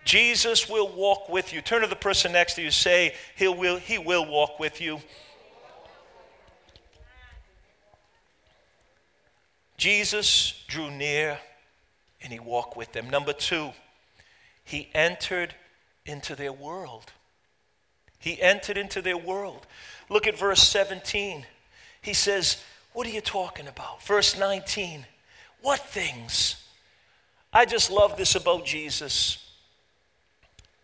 Jesus 0.05 0.69
will 0.69 0.89
walk 0.89 1.29
with 1.29 1.53
you. 1.53 1.61
Turn 1.61 1.81
to 1.81 1.87
the 1.87 1.95
person 1.95 2.33
next 2.33 2.55
to 2.55 2.61
you, 2.61 2.71
say, 2.71 3.15
He 3.35 3.47
will, 3.47 3.77
he 3.77 3.97
will 3.97 4.25
walk 4.25 4.59
with 4.59 4.81
you. 4.81 4.99
Jesus 9.77 10.63
drew 10.67 10.89
near 10.91 11.39
and 12.21 12.31
he 12.31 12.39
walked 12.39 12.77
with 12.77 12.93
them. 12.93 13.09
Number 13.09 13.33
two, 13.33 13.71
he 14.63 14.89
entered 14.93 15.53
into 16.05 16.35
their 16.35 16.53
world. 16.53 17.11
He 18.19 18.41
entered 18.41 18.77
into 18.77 19.01
their 19.01 19.17
world. 19.17 19.67
Look 20.09 20.27
at 20.27 20.37
verse 20.37 20.63
17. 20.63 21.45
He 22.01 22.13
says, 22.13 22.63
What 22.93 23.05
are 23.07 23.09
you 23.09 23.21
talking 23.21 23.67
about? 23.67 24.01
Verse 24.03 24.37
19, 24.37 25.05
What 25.61 25.79
things? 25.79 26.63
I 27.51 27.65
just 27.65 27.91
love 27.91 28.15
this 28.15 28.35
about 28.35 28.65
Jesus. 28.65 29.37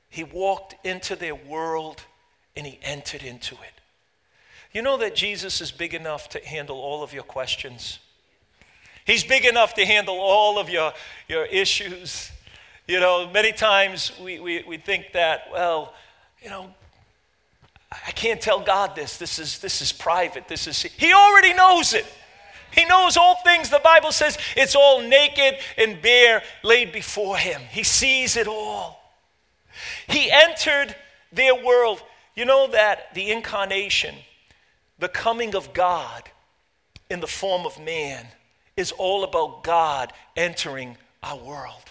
He 0.09 0.23
walked 0.23 0.75
into 0.85 1.15
their 1.15 1.35
world 1.35 2.03
and 2.55 2.65
he 2.65 2.79
entered 2.81 3.23
into 3.23 3.55
it. 3.55 3.81
You 4.71 4.81
know 4.81 4.97
that 4.97 5.15
Jesus 5.15 5.61
is 5.61 5.71
big 5.71 5.93
enough 5.93 6.29
to 6.29 6.45
handle 6.45 6.77
all 6.77 7.03
of 7.03 7.13
your 7.13 7.23
questions. 7.23 7.99
He's 9.05 9.23
big 9.23 9.45
enough 9.45 9.73
to 9.75 9.85
handle 9.85 10.19
all 10.19 10.59
of 10.59 10.69
your, 10.69 10.93
your 11.27 11.45
issues. 11.45 12.31
You 12.87 12.99
know, 12.99 13.29
many 13.31 13.51
times 13.51 14.11
we, 14.21 14.39
we, 14.39 14.63
we 14.67 14.77
think 14.77 15.13
that, 15.13 15.47
well, 15.51 15.93
you 16.41 16.49
know, 16.49 16.73
I 17.91 18.11
can't 18.11 18.39
tell 18.39 18.59
God 18.59 18.95
this. 18.95 19.17
This 19.17 19.39
is, 19.39 19.59
this 19.59 19.81
is 19.81 19.91
private. 19.91 20.47
This 20.47 20.67
is, 20.67 20.81
he 20.81 21.13
already 21.13 21.53
knows 21.53 21.93
it. 21.93 22.05
He 22.71 22.85
knows 22.85 23.17
all 23.17 23.37
things. 23.43 23.71
The 23.71 23.81
Bible 23.83 24.11
says 24.11 24.37
it's 24.55 24.75
all 24.75 25.01
naked 25.01 25.55
and 25.77 25.99
bare 26.01 26.43
laid 26.63 26.91
before 26.91 27.37
him. 27.37 27.61
He 27.71 27.81
sees 27.81 28.37
it 28.37 28.47
all. 28.47 28.98
He 30.09 30.31
entered 30.31 30.95
their 31.31 31.55
world. 31.55 32.01
You 32.35 32.45
know 32.45 32.67
that 32.71 33.13
the 33.13 33.31
incarnation, 33.31 34.15
the 34.97 35.07
coming 35.07 35.55
of 35.55 35.73
God 35.73 36.23
in 37.09 37.19
the 37.19 37.27
form 37.27 37.65
of 37.65 37.79
man, 37.79 38.25
is 38.75 38.91
all 38.91 39.23
about 39.23 39.63
God 39.63 40.13
entering 40.35 40.97
our 41.21 41.37
world. 41.37 41.83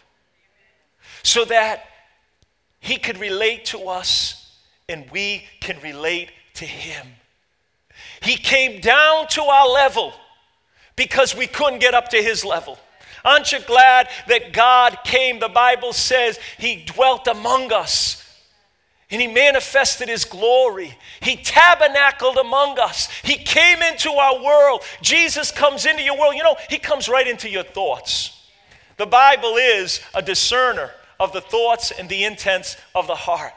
So 1.22 1.44
that 1.46 1.84
he 2.80 2.96
could 2.96 3.18
relate 3.18 3.66
to 3.66 3.88
us 3.88 4.56
and 4.88 5.10
we 5.10 5.44
can 5.60 5.78
relate 5.80 6.30
to 6.54 6.64
him. 6.64 7.06
He 8.22 8.36
came 8.36 8.80
down 8.80 9.28
to 9.28 9.42
our 9.42 9.68
level 9.68 10.12
because 10.96 11.36
we 11.36 11.46
couldn't 11.46 11.80
get 11.80 11.94
up 11.94 12.08
to 12.10 12.16
his 12.22 12.44
level. 12.44 12.78
Aren't 13.24 13.52
you 13.52 13.60
glad 13.60 14.08
that 14.28 14.52
God 14.52 14.98
came? 15.04 15.38
The 15.38 15.48
Bible 15.48 15.92
says 15.92 16.38
He 16.58 16.84
dwelt 16.84 17.26
among 17.26 17.72
us. 17.72 18.24
And 19.10 19.22
he 19.22 19.26
manifested 19.26 20.08
his 20.08 20.26
glory. 20.26 20.94
He 21.20 21.36
tabernacled 21.36 22.36
among 22.36 22.78
us. 22.78 23.08
He 23.22 23.36
came 23.36 23.82
into 23.82 24.10
our 24.10 24.42
world. 24.44 24.82
Jesus 25.00 25.50
comes 25.50 25.86
into 25.86 26.02
your 26.02 26.18
world. 26.18 26.34
You 26.34 26.42
know, 26.42 26.56
he 26.68 26.78
comes 26.78 27.08
right 27.08 27.26
into 27.26 27.48
your 27.48 27.62
thoughts. 27.62 28.38
The 28.98 29.06
Bible 29.06 29.56
is 29.56 30.02
a 30.14 30.20
discerner 30.20 30.90
of 31.18 31.32
the 31.32 31.40
thoughts 31.40 31.90
and 31.90 32.08
the 32.08 32.24
intents 32.24 32.76
of 32.94 33.06
the 33.06 33.14
heart. 33.14 33.54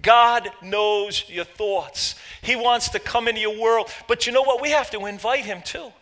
God 0.00 0.50
knows 0.62 1.28
your 1.28 1.44
thoughts. 1.44 2.14
He 2.40 2.56
wants 2.56 2.88
to 2.90 2.98
come 2.98 3.28
into 3.28 3.40
your 3.40 3.60
world. 3.60 3.90
But 4.08 4.26
you 4.26 4.32
know 4.32 4.42
what? 4.42 4.62
We 4.62 4.70
have 4.70 4.90
to 4.92 5.06
invite 5.06 5.44
him 5.44 5.60
too. 5.62 5.92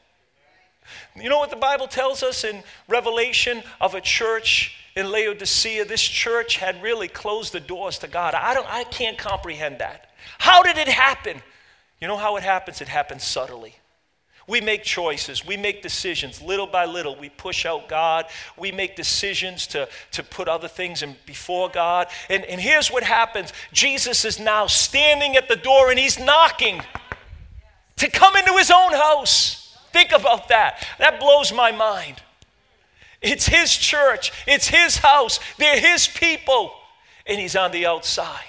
You 1.21 1.29
know 1.29 1.39
what 1.39 1.51
the 1.51 1.57
Bible 1.57 1.87
tells 1.87 2.23
us 2.23 2.45
in 2.45 2.63
Revelation 2.89 3.63
of 3.81 3.95
a 3.95 4.01
church 4.01 4.77
in 4.97 5.11
Laodicea? 5.11 5.85
This 5.85 6.03
church 6.03 6.57
had 6.57 6.83
really 6.83 7.09
closed 7.09 7.53
the 7.53 7.61
doors 7.61 7.99
to 7.99 8.09
God. 8.09 8.35
I, 8.35 8.55
don't, 8.55 8.67
I 8.69 8.85
can't 8.85 9.19
comprehend 9.19 9.79
that. 9.79 10.11
How 10.39 10.63
did 10.63 10.79
it 10.79 10.89
happen? 10.89 11.41
You 12.01 12.09
know 12.09 12.17
how 12.17 12.37
it 12.37 12.43
happens? 12.43 12.81
It 12.81 12.89
happens 12.89 13.25
subtly. 13.25 13.77
We 14.47 14.61
make 14.61 14.83
choices, 14.83 15.47
we 15.47 15.57
make 15.57 15.81
decisions. 15.81 16.43
Little 16.43 16.67
by 16.67 16.85
little, 16.85 17.15
we 17.15 17.29
push 17.29 17.65
out 17.65 17.89
God. 17.89 18.27
We 18.57 18.73
make 18.73 18.97
decisions 18.97 19.67
to, 19.69 19.89
to 20.13 20.23
put 20.25 20.49
other 20.49 20.67
things 20.67 21.03
in 21.03 21.15
before 21.25 21.69
God. 21.69 22.09
And, 22.29 22.45
and 22.47 22.61
here's 22.61 22.91
what 22.91 23.05
happens 23.05 23.53
Jesus 23.73 24.25
is 24.25 24.41
now 24.41 24.67
standing 24.67 25.37
at 25.37 25.49
the 25.49 25.57
door 25.57 25.91
and 25.91 25.99
he's 25.99 26.19
knocking 26.19 26.83
to 27.99 28.11
come 28.11 28.35
into 28.35 28.55
his 28.55 28.73
own 28.73 28.93
house. 28.93 29.60
Think 29.93 30.13
about 30.13 30.49
that. 30.49 30.87
That 30.99 31.21
blows 31.21 31.53
my 31.53 31.73
mind. 31.73 32.23
It's 33.23 33.47
his 33.47 33.77
church, 33.77 34.33
it's 34.47 34.69
his 34.69 34.97
house, 34.97 35.41
they're 35.59 35.79
his 35.79 36.09
people, 36.09 36.73
and 37.27 37.39
he's 37.39 37.55
on 37.55 37.71
the 37.71 37.85
outside. 37.85 38.45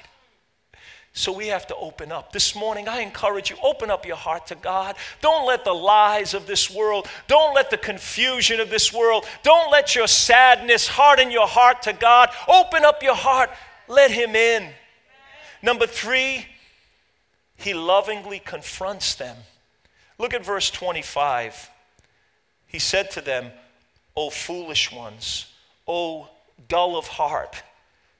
So 1.14 1.34
we 1.34 1.48
have 1.48 1.68
to 1.68 1.76
open 1.76 2.10
up. 2.10 2.32
This 2.32 2.56
morning, 2.56 2.88
I 2.88 3.02
encourage 3.02 3.50
you 3.50 3.58
open 3.62 3.92
up 3.92 4.06
your 4.06 4.16
heart 4.16 4.48
to 4.48 4.56
God. 4.56 4.96
Don't 5.20 5.46
let 5.46 5.66
the 5.66 5.74
lies 5.74 6.34
of 6.34 6.48
this 6.48 6.72
world, 6.72 7.06
don't 7.28 7.54
let 7.54 7.70
the 7.70 7.78
confusion 7.78 8.62
of 8.62 8.70
this 8.70 8.94
world, 8.94 9.26
don't 9.44 9.70
let 9.72 9.94
your 9.94 10.08
sadness 10.08 10.88
harden 10.88 11.30
your 11.30 11.48
heart 11.48 11.82
to 11.82 11.94
God. 11.94 12.30
Open 12.48 12.86
up 12.86 13.04
your 13.04 13.16
heart, 13.16 13.50
let 13.90 14.10
Him 14.10 14.38
in. 14.38 14.70
Number 15.62 15.86
three, 15.86 16.46
He 17.58 17.74
lovingly 17.74 18.40
confronts 18.40 19.16
them. 19.16 19.36
Look 20.22 20.36
at 20.36 20.46
verse 20.46 20.70
25. 20.70 21.72
He 22.68 22.78
said 22.78 23.10
to 23.12 23.22
them, 23.22 23.52
O 24.16 24.30
foolish 24.30 24.92
ones, 24.92 25.48
O 25.88 26.30
dull 26.68 26.96
of 26.96 27.08
heart, 27.08 27.64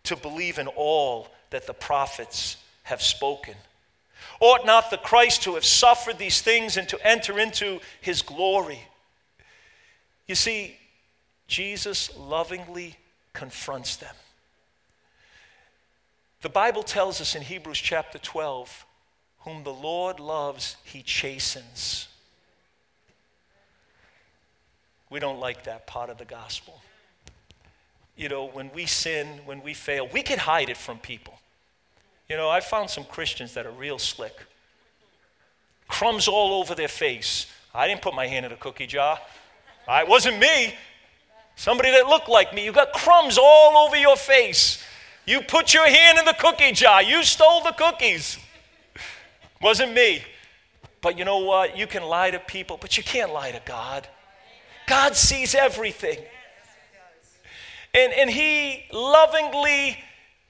to 0.06 0.16
believe 0.16 0.58
in 0.58 0.66
all 0.66 1.28
that 1.52 1.68
the 1.68 1.76
prophets 1.76 2.58
have 2.84 3.04
spoken. 3.04 3.54
Ought 4.40 4.66
not 4.66 4.90
the 4.90 4.98
Christ 4.98 5.44
to 5.44 5.54
have 5.54 5.64
suffered 5.64 6.18
these 6.18 6.42
things 6.42 6.76
and 6.76 6.90
to 6.90 7.08
enter 7.08 7.38
into 7.38 7.80
his 8.02 8.24
glory? 8.24 8.82
You 10.26 10.34
see, 10.34 10.76
Jesus 11.48 12.18
lovingly 12.18 12.96
confronts 13.34 13.98
them. 13.98 14.16
The 16.42 16.50
Bible 16.50 16.82
tells 16.82 17.22
us 17.22 17.36
in 17.36 17.44
Hebrews 17.44 17.78
chapter 17.78 18.18
12 18.18 18.86
whom 19.44 19.64
the 19.64 19.74
Lord 19.74 20.20
loves, 20.20 20.78
he 20.84 21.02
chastens. 21.02 22.08
We 25.10 25.20
don't 25.20 25.40
like 25.40 25.64
that 25.64 25.88
part 25.88 26.10
of 26.10 26.18
the 26.18 26.26
gospel. 26.26 26.82
You 28.16 28.30
know, 28.30 28.48
when 28.48 28.72
we 28.74 28.86
sin, 28.86 29.28
when 29.46 29.62
we 29.64 29.74
fail, 29.74 30.08
we 30.08 30.22
can 30.22 30.40
hide 30.40 30.70
it 30.70 30.78
from 30.78 31.00
people. 31.00 31.34
You 32.30 32.38
know, 32.38 32.50
I 32.50 32.62
found 32.62 32.90
some 32.90 33.04
Christians 33.04 33.54
that 33.56 33.66
are 33.66 33.72
real 33.72 34.00
slick. 34.00 34.34
Crumbs 35.88 36.28
all 36.28 36.62
over 36.62 36.76
their 36.76 36.88
face. 36.88 37.48
I 37.74 37.88
didn't 37.88 38.02
put 38.02 38.14
my 38.14 38.28
hand 38.28 38.46
in 38.46 38.52
a 38.52 38.58
cookie 38.58 38.88
jar. 38.88 39.20
It 39.88 40.08
wasn't 40.08 40.40
me. 40.40 40.74
Somebody 41.56 41.92
that 41.92 42.08
looked 42.08 42.30
like 42.30 42.54
me. 42.54 42.64
You 42.64 42.72
got 42.72 42.94
crumbs 42.94 43.38
all 43.38 43.86
over 43.86 43.98
your 43.98 44.16
face. 44.16 44.82
You 45.26 45.42
put 45.42 45.74
your 45.74 45.88
hand 45.88 46.20
in 46.20 46.26
the 46.26 46.36
cookie 46.40 46.72
jar. 46.72 47.04
You 47.04 47.24
stole 47.24 47.64
the 47.64 47.74
cookies. 47.74 48.38
Wasn't 49.62 49.94
me. 49.94 50.24
But 51.02 51.18
you 51.18 51.26
know 51.26 51.40
what? 51.40 51.78
You 51.78 51.88
can 51.88 52.04
lie 52.04 52.32
to 52.32 52.40
people, 52.40 52.78
but 52.80 52.98
you 52.98 53.04
can't 53.04 53.34
lie 53.34 53.52
to 53.52 53.62
God. 53.66 54.08
God 54.88 55.16
sees 55.16 55.56
everything. 55.56 56.20
And, 57.94 58.14
and 58.14 58.30
He 58.30 58.86
lovingly 58.92 59.98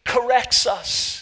corrects 0.05 0.67
us. 0.67 1.21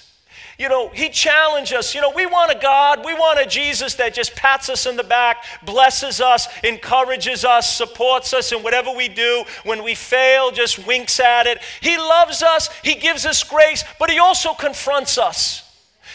You 0.57 0.67
know, 0.67 0.89
he 0.89 1.07
challenged 1.07 1.71
us. 1.71 1.95
You 1.95 2.01
know, 2.01 2.11
we 2.13 2.25
want 2.25 2.51
a 2.51 2.59
God, 2.59 3.05
we 3.05 3.13
want 3.13 3.39
a 3.39 3.45
Jesus 3.45 3.95
that 3.95 4.13
just 4.13 4.35
pats 4.35 4.67
us 4.67 4.85
in 4.85 4.97
the 4.97 5.05
back, 5.05 5.45
blesses 5.65 6.19
us, 6.19 6.49
encourages 6.65 7.45
us, 7.45 7.77
supports 7.77 8.33
us 8.33 8.51
in 8.51 8.61
whatever 8.61 8.91
we 8.91 9.07
do. 9.07 9.45
When 9.63 9.85
we 9.85 9.95
fail, 9.95 10.51
just 10.51 10.85
winks 10.85 11.17
at 11.21 11.47
it. 11.47 11.59
He 11.79 11.97
loves 11.97 12.43
us, 12.43 12.69
he 12.83 12.95
gives 12.95 13.25
us 13.25 13.41
grace, 13.41 13.85
but 13.99 14.09
he 14.09 14.19
also 14.19 14.53
confronts 14.53 15.17
us. 15.17 15.68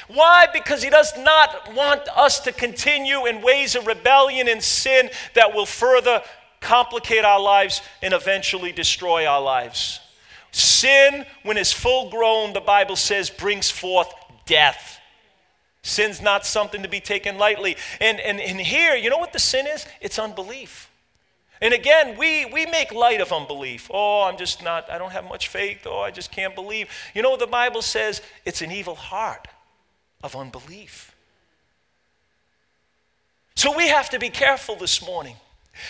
Why? 0.08 0.46
Because 0.52 0.82
he 0.82 0.90
does 0.90 1.12
not 1.18 1.74
want 1.74 2.02
us 2.14 2.40
to 2.40 2.52
continue 2.52 3.26
in 3.26 3.42
ways 3.42 3.74
of 3.74 3.86
rebellion 3.86 4.48
and 4.48 4.62
sin 4.62 5.10
that 5.34 5.54
will 5.54 5.66
further 5.66 6.22
complicate 6.60 7.24
our 7.24 7.40
lives 7.40 7.82
and 8.02 8.12
eventually 8.12 8.72
destroy 8.72 9.26
our 9.26 9.40
lives. 9.40 10.00
Sin, 10.50 11.26
when 11.42 11.56
it's 11.56 11.72
full 11.72 12.10
grown, 12.10 12.52
the 12.52 12.60
Bible 12.60 12.96
says, 12.96 13.30
brings 13.30 13.70
forth 13.70 14.12
death. 14.46 15.00
Sin's 15.82 16.22
not 16.22 16.46
something 16.46 16.82
to 16.82 16.88
be 16.88 17.00
taken 17.00 17.38
lightly. 17.38 17.76
And, 18.00 18.20
and, 18.20 18.40
and 18.40 18.60
here, 18.60 18.94
you 18.94 19.10
know 19.10 19.18
what 19.18 19.32
the 19.32 19.38
sin 19.38 19.66
is? 19.66 19.86
It's 20.00 20.18
unbelief. 20.18 20.90
And 21.60 21.74
again, 21.74 22.16
we, 22.18 22.46
we 22.46 22.66
make 22.66 22.92
light 22.92 23.20
of 23.20 23.32
unbelief. 23.32 23.90
Oh, 23.92 24.22
I'm 24.22 24.36
just 24.36 24.62
not, 24.62 24.90
I 24.90 24.98
don't 24.98 25.12
have 25.12 25.24
much 25.24 25.48
faith. 25.48 25.86
Oh, 25.86 26.00
I 26.00 26.10
just 26.10 26.30
can't 26.30 26.54
believe. 26.54 26.88
You 27.14 27.22
know 27.22 27.30
what 27.30 27.40
the 27.40 27.46
Bible 27.46 27.82
says? 27.82 28.22
It's 28.44 28.62
an 28.62 28.70
evil 28.70 28.94
heart 28.94 29.48
of 30.24 30.34
unbelief. 30.34 31.14
So 33.54 33.76
we 33.76 33.88
have 33.88 34.10
to 34.10 34.18
be 34.18 34.30
careful 34.30 34.74
this 34.74 35.04
morning. 35.06 35.36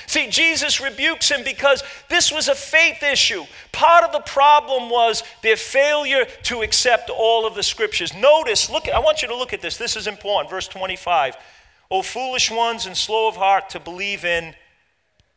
See, 0.06 0.28
Jesus 0.28 0.80
rebukes 0.80 1.30
him 1.30 1.44
because 1.44 1.82
this 2.08 2.32
was 2.32 2.48
a 2.48 2.54
faith 2.54 3.02
issue. 3.02 3.44
Part 3.70 4.02
of 4.02 4.12
the 4.12 4.20
problem 4.20 4.90
was 4.90 5.22
their 5.42 5.56
failure 5.56 6.24
to 6.44 6.62
accept 6.62 7.10
all 7.10 7.46
of 7.46 7.54
the 7.54 7.62
scriptures. 7.62 8.14
Notice, 8.14 8.68
look, 8.68 8.88
I 8.88 8.98
want 8.98 9.22
you 9.22 9.28
to 9.28 9.36
look 9.36 9.52
at 9.52 9.62
this. 9.62 9.76
This 9.76 9.96
is 9.96 10.06
important. 10.06 10.50
Verse 10.50 10.68
25. 10.68 11.36
O 11.90 12.02
foolish 12.02 12.50
ones 12.50 12.86
and 12.86 12.96
slow 12.96 13.28
of 13.28 13.36
heart 13.36 13.70
to 13.70 13.80
believe 13.80 14.24
in 14.24 14.54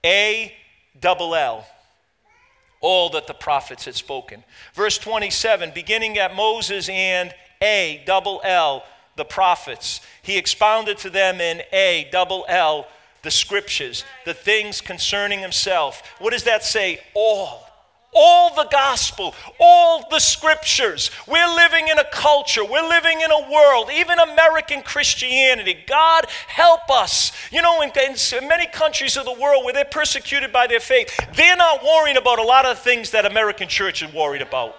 A 0.03 0.55
double 0.99 1.35
L, 1.35 1.67
all 2.81 3.09
that 3.11 3.27
the 3.27 3.33
prophets 3.33 3.85
had 3.85 3.95
spoken. 3.95 4.43
Verse 4.73 4.97
27, 4.97 5.71
beginning 5.75 6.17
at 6.17 6.35
Moses 6.35 6.89
and 6.89 7.33
A 7.61 8.03
double 8.05 8.41
L, 8.43 8.83
the 9.15 9.25
prophets. 9.25 10.01
He 10.21 10.37
expounded 10.37 10.97
to 10.99 11.09
them 11.09 11.41
in 11.41 11.61
A 11.71 12.07
double 12.11 12.45
L 12.47 12.87
the 13.27 13.31
scriptures, 13.31 14.05
the 14.23 14.33
things 14.33 14.79
concerning 14.79 15.39
himself. 15.39 16.01
What 16.19 16.31
does 16.31 16.43
that 16.43 16.63
say? 16.63 17.01
All. 17.13 17.63
All 18.13 18.55
the 18.55 18.67
gospel, 18.71 19.35
all 19.59 20.07
the 20.09 20.19
scriptures. 20.19 21.11
We're 21.27 21.53
living 21.55 21.89
in 21.89 21.99
a 21.99 22.05
culture, 22.05 22.63
we're 22.63 22.87
living 22.87 23.19
in 23.19 23.29
a 23.29 23.51
world, 23.51 23.89
even 23.93 24.17
American 24.17 24.81
Christianity. 24.81 25.77
God 25.85 26.25
help 26.47 26.89
us. 26.89 27.33
You 27.51 27.61
know, 27.61 27.81
in, 27.81 27.91
in 27.97 28.47
many 28.47 28.65
countries 28.67 29.17
of 29.17 29.25
the 29.25 29.33
world 29.33 29.65
where 29.65 29.73
they're 29.73 29.83
persecuted 29.83 30.53
by 30.53 30.67
their 30.67 30.79
faith, 30.79 31.13
they're 31.35 31.57
not 31.57 31.83
worrying 31.83 32.15
about 32.15 32.39
a 32.39 32.43
lot 32.43 32.65
of 32.65 32.79
things 32.79 33.11
that 33.11 33.25
American 33.25 33.67
church 33.67 34.01
is 34.01 34.11
worried 34.13 34.41
about 34.41 34.75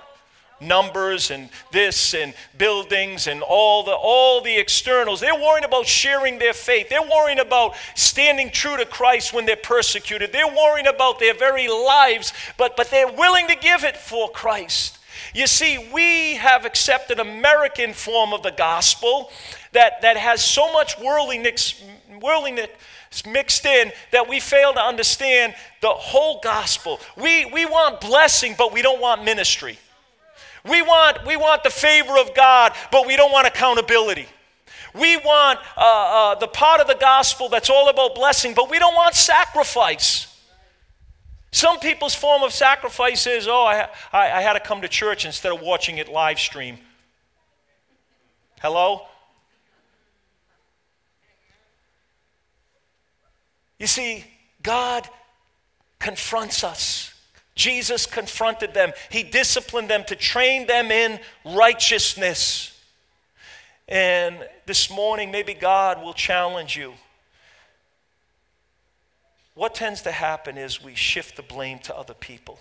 numbers 0.60 1.30
and 1.30 1.48
this 1.72 2.14
and 2.14 2.34
buildings 2.56 3.26
and 3.26 3.42
all 3.42 3.82
the 3.84 3.92
all 3.92 4.40
the 4.40 4.56
externals. 4.56 5.20
They're 5.20 5.34
worrying 5.34 5.64
about 5.64 5.86
sharing 5.86 6.38
their 6.38 6.52
faith. 6.52 6.88
They're 6.88 7.02
worrying 7.02 7.38
about 7.38 7.74
standing 7.94 8.50
true 8.50 8.76
to 8.76 8.86
christ 8.86 9.32
when 9.32 9.46
they're 9.46 9.56
persecuted. 9.56 10.32
They're 10.32 10.46
worrying 10.46 10.86
about 10.86 11.18
their 11.18 11.34
very 11.34 11.68
lives 11.68 12.32
but 12.56 12.76
but 12.76 12.90
they're 12.90 13.12
willing 13.12 13.48
to 13.48 13.56
give 13.56 13.84
it 13.84 13.96
for 13.96 14.30
christ. 14.30 14.98
You 15.34 15.46
see 15.46 15.90
we 15.92 16.36
have 16.36 16.64
accepted 16.64 17.20
american 17.20 17.92
form 17.92 18.32
of 18.32 18.42
the 18.42 18.52
gospel 18.52 19.30
that 19.72 20.02
that 20.02 20.16
has 20.16 20.42
so 20.42 20.72
much 20.72 20.98
worldliness 20.98 21.82
worldliness 22.20 22.68
mixed 23.26 23.64
in 23.64 23.90
that 24.12 24.28
we 24.28 24.40
fail 24.40 24.72
to 24.74 24.80
understand 24.80 25.54
the 25.80 25.88
whole 25.88 26.40
gospel. 26.42 27.00
We 27.16 27.46
we 27.46 27.64
want 27.64 28.00
blessing 28.00 28.54
but 28.58 28.72
we 28.72 28.82
don't 28.82 29.00
want 29.00 29.24
ministry 29.24 29.78
we 30.64 30.82
want, 30.82 31.26
we 31.26 31.36
want 31.36 31.62
the 31.62 31.70
favor 31.70 32.18
of 32.18 32.34
God, 32.34 32.72
but 32.90 33.06
we 33.06 33.16
don't 33.16 33.32
want 33.32 33.46
accountability. 33.46 34.26
We 34.94 35.16
want 35.18 35.60
uh, 35.76 35.80
uh, 35.80 36.34
the 36.36 36.48
part 36.48 36.80
of 36.80 36.86
the 36.86 36.96
gospel 36.96 37.48
that's 37.48 37.70
all 37.70 37.88
about 37.88 38.14
blessing, 38.14 38.54
but 38.54 38.70
we 38.70 38.78
don't 38.78 38.94
want 38.94 39.14
sacrifice. 39.14 40.26
Some 41.50 41.78
people's 41.78 42.14
form 42.14 42.42
of 42.42 42.52
sacrifice 42.52 43.26
is, 43.26 43.48
oh, 43.48 43.64
I, 43.64 43.88
I, 44.12 44.32
I 44.32 44.40
had 44.40 44.54
to 44.54 44.60
come 44.60 44.82
to 44.82 44.88
church 44.88 45.24
instead 45.24 45.52
of 45.52 45.60
watching 45.60 45.98
it 45.98 46.08
live 46.08 46.38
stream. 46.38 46.78
Hello? 48.60 49.06
You 53.78 53.86
see, 53.86 54.24
God 54.62 55.08
confronts 55.98 56.64
us. 56.64 57.14
Jesus 57.58 58.06
confronted 58.06 58.72
them, 58.72 58.92
he 59.10 59.24
disciplined 59.24 59.90
them 59.90 60.04
to 60.04 60.14
train 60.14 60.68
them 60.68 60.92
in 60.92 61.18
righteousness. 61.44 62.72
And 63.88 64.38
this 64.64 64.90
morning, 64.90 65.32
maybe 65.32 65.54
God 65.54 66.00
will 66.00 66.14
challenge 66.14 66.76
you. 66.76 66.94
What 69.54 69.74
tends 69.74 70.02
to 70.02 70.12
happen 70.12 70.56
is 70.56 70.84
we 70.84 70.94
shift 70.94 71.34
the 71.34 71.42
blame 71.42 71.80
to 71.80 71.96
other 71.96 72.14
people. 72.14 72.60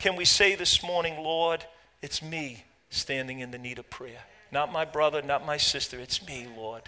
Can 0.00 0.16
we 0.16 0.24
say 0.24 0.56
this 0.56 0.82
morning, 0.82 1.22
Lord, 1.22 1.64
it's 2.02 2.20
me 2.20 2.64
standing 2.90 3.38
in 3.38 3.52
the 3.52 3.58
need 3.58 3.78
of 3.78 3.88
prayer? 3.88 4.24
Not 4.50 4.72
my 4.72 4.84
brother, 4.84 5.22
not 5.22 5.46
my 5.46 5.58
sister, 5.58 6.00
it's 6.00 6.26
me, 6.26 6.48
Lord. 6.56 6.82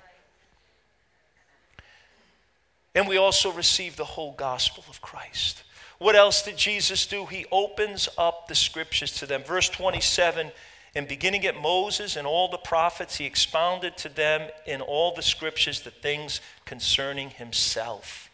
And 2.93 3.07
we 3.07 3.19
also 3.19 3.53
receive 3.53 3.95
the 3.95 4.05
whole 4.05 4.33
gospel 4.33 4.83
of 4.89 5.01
Christ. 5.01 5.63
What 6.01 6.17
else 6.17 6.41
did 6.41 6.57
Jesus 6.57 7.05
do? 7.05 7.27
He 7.27 7.45
opens 7.53 8.09
up 8.17 8.49
the 8.49 8.55
scriptures 8.55 9.13
to 9.19 9.27
them. 9.27 9.43
Verse 9.43 9.69
27 9.69 10.51
and 10.95 11.07
beginning 11.07 11.45
at 11.45 11.61
Moses 11.61 12.17
and 12.17 12.27
all 12.27 12.49
the 12.49 12.57
prophets, 12.57 13.17
he 13.17 13.27
expounded 13.27 13.99
to 13.99 14.09
them 14.09 14.49
in 14.67 14.81
all 14.81 15.15
the 15.15 15.21
scriptures 15.21 15.83
the 15.83 15.91
things 15.91 16.41
concerning 16.65 17.29
himself. 17.29 18.31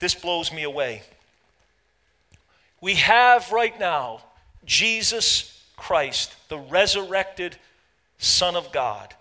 This 0.00 0.16
blows 0.16 0.52
me 0.52 0.64
away. 0.64 1.02
We 2.80 2.96
have 2.96 3.52
right 3.52 3.78
now 3.78 4.22
Jesus 4.64 5.64
Christ, 5.76 6.34
the 6.48 6.58
resurrected 6.58 7.56
Son 8.18 8.56
of 8.56 8.72
God, 8.72 9.14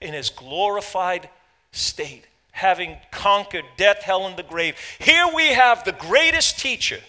in 0.00 0.14
his 0.14 0.30
glorified 0.30 1.28
state, 1.70 2.26
having 2.52 2.96
conquered 3.10 3.64
death, 3.76 4.02
hell, 4.02 4.26
and 4.26 4.36
the 4.36 4.42
grave. 4.42 4.76
Here 4.98 5.26
we 5.34 5.48
have 5.48 5.84
the 5.84 5.92
greatest 5.92 6.58
teacher, 6.58 7.00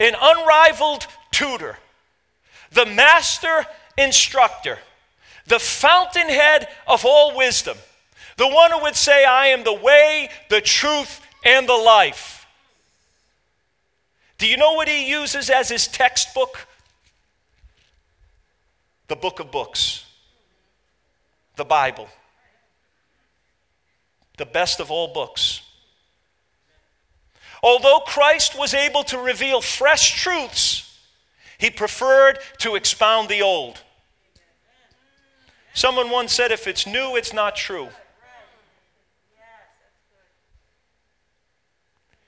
an 0.00 0.14
unrivaled 0.20 1.06
tutor, 1.30 1.76
the 2.70 2.86
master 2.86 3.66
instructor, 3.98 4.78
the 5.46 5.58
fountainhead 5.58 6.68
of 6.86 7.04
all 7.04 7.36
wisdom, 7.36 7.76
the 8.36 8.48
one 8.48 8.70
who 8.70 8.80
would 8.82 8.96
say, 8.96 9.24
I 9.24 9.48
am 9.48 9.64
the 9.64 9.74
way, 9.74 10.30
the 10.48 10.60
truth, 10.60 11.20
and 11.44 11.68
the 11.68 11.74
life. 11.74 12.46
Do 14.38 14.46
you 14.46 14.56
know 14.56 14.72
what 14.72 14.88
he 14.88 15.08
uses 15.08 15.50
as 15.50 15.68
his 15.68 15.86
textbook? 15.86 16.66
The 19.08 19.16
book 19.16 19.40
of 19.40 19.50
books, 19.50 20.06
the 21.56 21.64
Bible, 21.64 22.08
the 24.42 24.46
best 24.46 24.80
of 24.80 24.90
all 24.90 25.06
books. 25.06 25.62
Although 27.62 28.00
Christ 28.00 28.58
was 28.58 28.74
able 28.74 29.04
to 29.04 29.18
reveal 29.18 29.60
fresh 29.60 30.20
truths, 30.20 30.98
he 31.58 31.70
preferred 31.70 32.40
to 32.58 32.74
expound 32.74 33.28
the 33.28 33.40
old. 33.40 33.80
Someone 35.74 36.10
once 36.10 36.32
said, 36.32 36.50
if 36.50 36.66
it's 36.66 36.88
new, 36.88 37.14
it's 37.14 37.32
not 37.32 37.54
true. 37.54 37.88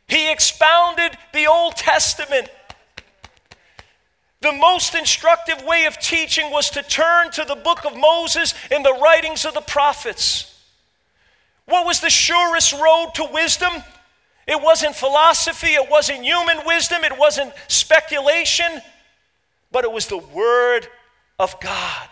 He 0.06 0.30
expounded 0.30 1.18
the 1.32 1.48
Old 1.48 1.74
Testament. 1.74 2.48
The 4.40 4.52
most 4.52 4.94
instructive 4.94 5.64
way 5.64 5.86
of 5.86 5.98
teaching 5.98 6.52
was 6.52 6.70
to 6.70 6.82
turn 6.84 7.32
to 7.32 7.44
the 7.44 7.56
book 7.56 7.84
of 7.84 7.96
Moses 7.96 8.54
and 8.70 8.84
the 8.84 8.96
writings 9.02 9.44
of 9.44 9.54
the 9.54 9.62
prophets. 9.62 10.53
What 11.66 11.86
was 11.86 12.00
the 12.00 12.10
surest 12.10 12.72
road 12.72 13.12
to 13.14 13.28
wisdom? 13.32 13.72
It 14.46 14.60
wasn't 14.60 14.94
philosophy, 14.94 15.68
it 15.68 15.90
wasn't 15.90 16.22
human 16.22 16.58
wisdom, 16.66 17.02
it 17.04 17.18
wasn't 17.18 17.52
speculation, 17.68 18.82
but 19.72 19.84
it 19.84 19.92
was 19.92 20.06
the 20.06 20.18
Word 20.18 20.86
of 21.38 21.58
God. 21.60 22.08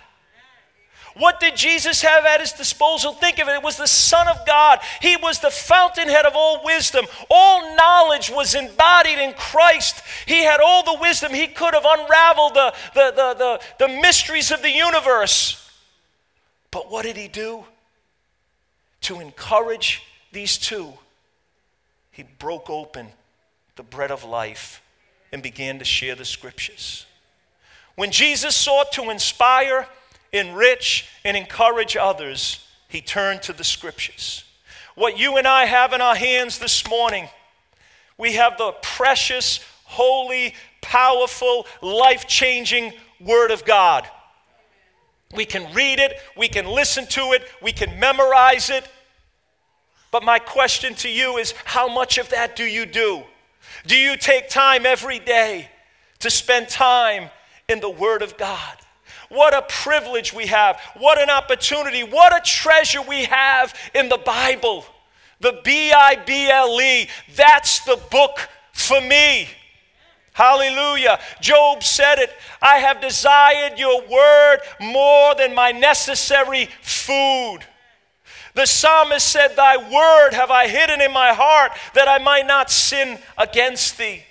What 1.15 1.41
did 1.41 1.57
Jesus 1.57 2.01
have 2.01 2.25
at 2.25 2.41
his 2.41 2.53
disposal? 2.53 3.12
Think 3.12 3.38
of 3.38 3.49
it. 3.49 3.53
It 3.53 3.62
was 3.62 3.77
the 3.77 3.87
Son 3.87 4.29
of 4.29 4.47
God. 4.47 4.81
He 5.01 5.17
was 5.17 5.41
the 5.41 5.51
fountainhead 5.51 6.25
of 6.25 6.33
all 6.35 6.65
wisdom. 6.65 7.05
All 7.29 7.77
knowledge 7.77 8.31
was 8.31 8.55
embodied 8.55 9.19
in 9.19 9.35
Christ. 9.35 10.03
He 10.27 10.43
had 10.43 10.61
all 10.61 10.83
the 10.83 10.99
wisdom. 11.01 11.35
He 11.35 11.49
could 11.49 11.75
have 11.75 11.85
unraveled 11.85 12.55
the, 12.55 12.75
the, 12.95 13.12
the, 13.15 13.35
the, 13.79 13.87
the 13.87 14.01
mysteries 14.01 14.51
of 14.51 14.62
the 14.62 14.71
universe. 14.71 15.71
But 16.71 16.91
what 16.91 17.03
did 17.03 17.19
he 17.19 17.29
do? 17.29 17.67
To 19.03 19.21
encourage 19.21 20.03
these 20.33 20.59
two, 20.59 20.93
he 22.11 22.25
broke 22.38 22.71
open 22.71 23.09
the 23.77 23.83
bread 23.83 24.11
of 24.11 24.25
life 24.25 24.83
and 25.33 25.43
began 25.43 25.79
to 25.79 25.85
share 25.85 26.15
the 26.15 26.25
scriptures. 26.25 27.07
When 27.97 28.11
Jesus 28.11 28.55
sought 28.55 28.93
to 28.93 29.11
inspire, 29.11 29.87
enrich, 30.33 31.09
and 31.25 31.37
encourage 31.37 31.97
others, 31.97 32.67
he 32.88 33.01
turned 33.01 33.43
to 33.43 33.53
the 33.53 33.65
scriptures. 33.65 34.45
What 34.95 35.19
you 35.19 35.37
and 35.37 35.47
I 35.47 35.65
have 35.65 35.93
in 35.93 36.01
our 36.01 36.15
hands 36.15 36.59
this 36.59 36.88
morning, 36.88 37.29
we 38.19 38.35
have 38.35 38.59
the 38.59 38.73
precious, 38.83 39.61
holy, 39.85 40.55
powerful, 40.81 41.67
life 41.81 42.27
changing 42.27 42.93
Word 43.21 43.51
of 43.51 43.65
God. 43.65 44.07
We 45.35 45.47
can 45.47 45.73
read 45.73 45.99
it, 45.99 46.19
we 46.37 46.49
can 46.49 46.67
listen 46.67 47.07
to 47.09 47.33
it, 47.33 47.43
we 47.62 47.73
can 47.73 47.99
memorize 47.99 48.69
it. 48.69 48.87
But 50.12 50.22
my 50.22 50.38
question 50.38 50.94
to 50.96 51.09
you 51.09 51.38
is 51.38 51.55
how 51.64 51.88
much 51.88 52.18
of 52.18 52.29
that 52.29 52.55
do 52.55 52.64
you 52.64 52.87
do? 52.87 53.25
Do 53.87 53.96
you 53.96 54.16
take 54.16 54.48
time 54.48 54.87
every 54.87 55.18
day 55.18 55.68
to 56.20 56.31
spend 56.31 56.68
time 56.68 57.31
in 57.68 57.81
the 57.81 57.90
Word 57.90 58.22
of 58.22 58.37
God? 58.37 58.77
What 59.31 59.55
a 59.55 59.62
privilege 59.62 60.35
we 60.35 60.46
have. 60.46 60.79
What 60.98 61.18
an 61.18 61.31
opportunity. 61.31 62.05
What 62.05 62.37
a 62.37 62.42
treasure 62.44 63.01
we 63.01 63.25
have 63.25 63.75
in 63.94 64.11
the 64.11 64.18
Bible. 64.18 64.85
The 65.40 65.59
B 65.64 65.90
I 65.90 66.16
B 66.16 66.48
L 66.51 66.81
E. 66.81 67.09
That's 67.35 67.81
the 67.81 67.98
book 68.11 68.48
for 68.72 69.01
me. 69.01 69.48
Hallelujah. 70.35 71.18
Job 71.40 71.83
said 71.83 72.18
it 72.18 72.31
I 72.61 72.77
have 72.79 73.01
desired 73.01 73.79
your 73.79 74.03
word 74.07 74.59
more 74.79 75.35
than 75.35 75.55
my 75.55 75.72
necessary 75.72 76.68
food. 76.83 77.61
The 78.55 78.67
psalmist 78.67 79.27
said, 79.27 79.57
Thy 79.57 79.77
word 79.77 80.35
have 80.35 80.51
I 80.51 80.69
hidden 80.69 81.01
in 81.01 81.12
my 81.12 81.33
heart 81.33 81.73
that 81.95 82.09
I 82.09 82.19
might 82.19 82.47
not 82.47 82.71
sin 82.71 83.19
against 83.38 83.99
thee. 83.99 84.25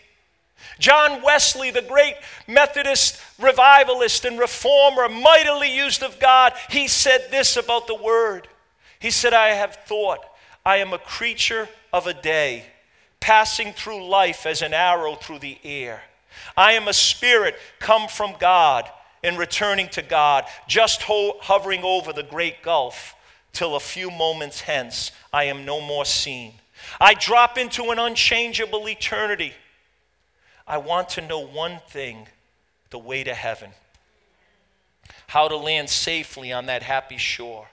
John 0.79 1.21
Wesley, 1.21 1.71
the 1.71 1.81
great 1.81 2.15
Methodist 2.47 3.21
revivalist 3.39 4.25
and 4.25 4.39
reformer, 4.39 5.07
mightily 5.07 5.75
used 5.75 6.01
of 6.03 6.19
God, 6.19 6.53
he 6.69 6.87
said 6.87 7.27
this 7.29 7.55
about 7.55 7.87
the 7.87 7.95
Word. 7.95 8.47
He 8.99 9.11
said, 9.11 9.33
I 9.33 9.49
have 9.49 9.75
thought, 9.85 10.19
I 10.65 10.77
am 10.77 10.93
a 10.93 10.99
creature 10.99 11.69
of 11.93 12.07
a 12.07 12.13
day, 12.13 12.65
passing 13.19 13.73
through 13.73 14.07
life 14.07 14.45
as 14.45 14.61
an 14.61 14.73
arrow 14.73 15.15
through 15.15 15.39
the 15.39 15.57
air. 15.63 16.01
I 16.55 16.73
am 16.73 16.87
a 16.87 16.93
spirit 16.93 17.55
come 17.79 18.07
from 18.07 18.35
God 18.39 18.89
and 19.23 19.37
returning 19.37 19.89
to 19.89 20.01
God, 20.01 20.45
just 20.67 21.03
ho- 21.03 21.37
hovering 21.41 21.83
over 21.83 22.13
the 22.13 22.23
great 22.23 22.61
gulf, 22.63 23.15
till 23.53 23.75
a 23.75 23.79
few 23.79 24.09
moments 24.11 24.61
hence 24.61 25.11
I 25.31 25.45
am 25.45 25.65
no 25.65 25.81
more 25.81 26.05
seen. 26.05 26.53
I 26.99 27.13
drop 27.13 27.57
into 27.57 27.91
an 27.91 27.99
unchangeable 27.99 28.87
eternity 28.87 29.53
I 30.71 30.77
want 30.77 31.09
to 31.09 31.21
know 31.21 31.39
one 31.39 31.79
thing 31.89 32.27
the 32.91 32.97
way 32.97 33.25
to 33.25 33.33
heaven, 33.33 33.71
how 35.27 35.49
to 35.49 35.57
land 35.57 35.89
safely 35.89 36.53
on 36.53 36.67
that 36.67 36.81
happy 36.81 37.17
shore. 37.17 37.67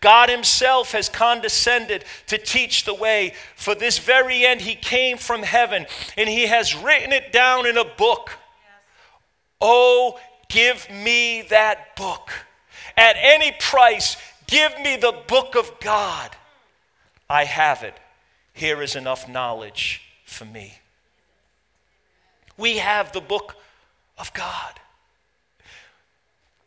God 0.00 0.28
Himself 0.28 0.90
has 0.90 1.08
condescended 1.08 2.04
to 2.26 2.38
teach 2.38 2.84
the 2.84 2.94
way. 2.94 3.34
For 3.54 3.76
this 3.76 3.98
very 3.98 4.44
end, 4.44 4.60
He 4.60 4.74
came 4.74 5.18
from 5.18 5.44
heaven 5.44 5.86
and 6.16 6.28
He 6.28 6.46
has 6.46 6.74
written 6.74 7.12
it 7.12 7.32
down 7.32 7.64
in 7.64 7.78
a 7.78 7.84
book. 7.84 8.30
Oh, 9.60 10.18
give 10.48 10.90
me 10.90 11.42
that 11.42 11.94
book. 11.94 12.30
At 12.96 13.14
any 13.18 13.52
price, 13.60 14.16
give 14.52 14.78
me 14.80 14.96
the 14.96 15.14
book 15.26 15.56
of 15.56 15.72
God. 15.80 16.30
I 17.28 17.44
have 17.44 17.82
it. 17.82 17.94
Here 18.52 18.82
is 18.82 18.94
enough 18.96 19.26
knowledge 19.26 20.02
for 20.26 20.44
me. 20.44 20.74
We 22.58 22.76
have 22.76 23.12
the 23.12 23.22
book 23.22 23.56
of 24.18 24.32
God. 24.34 24.78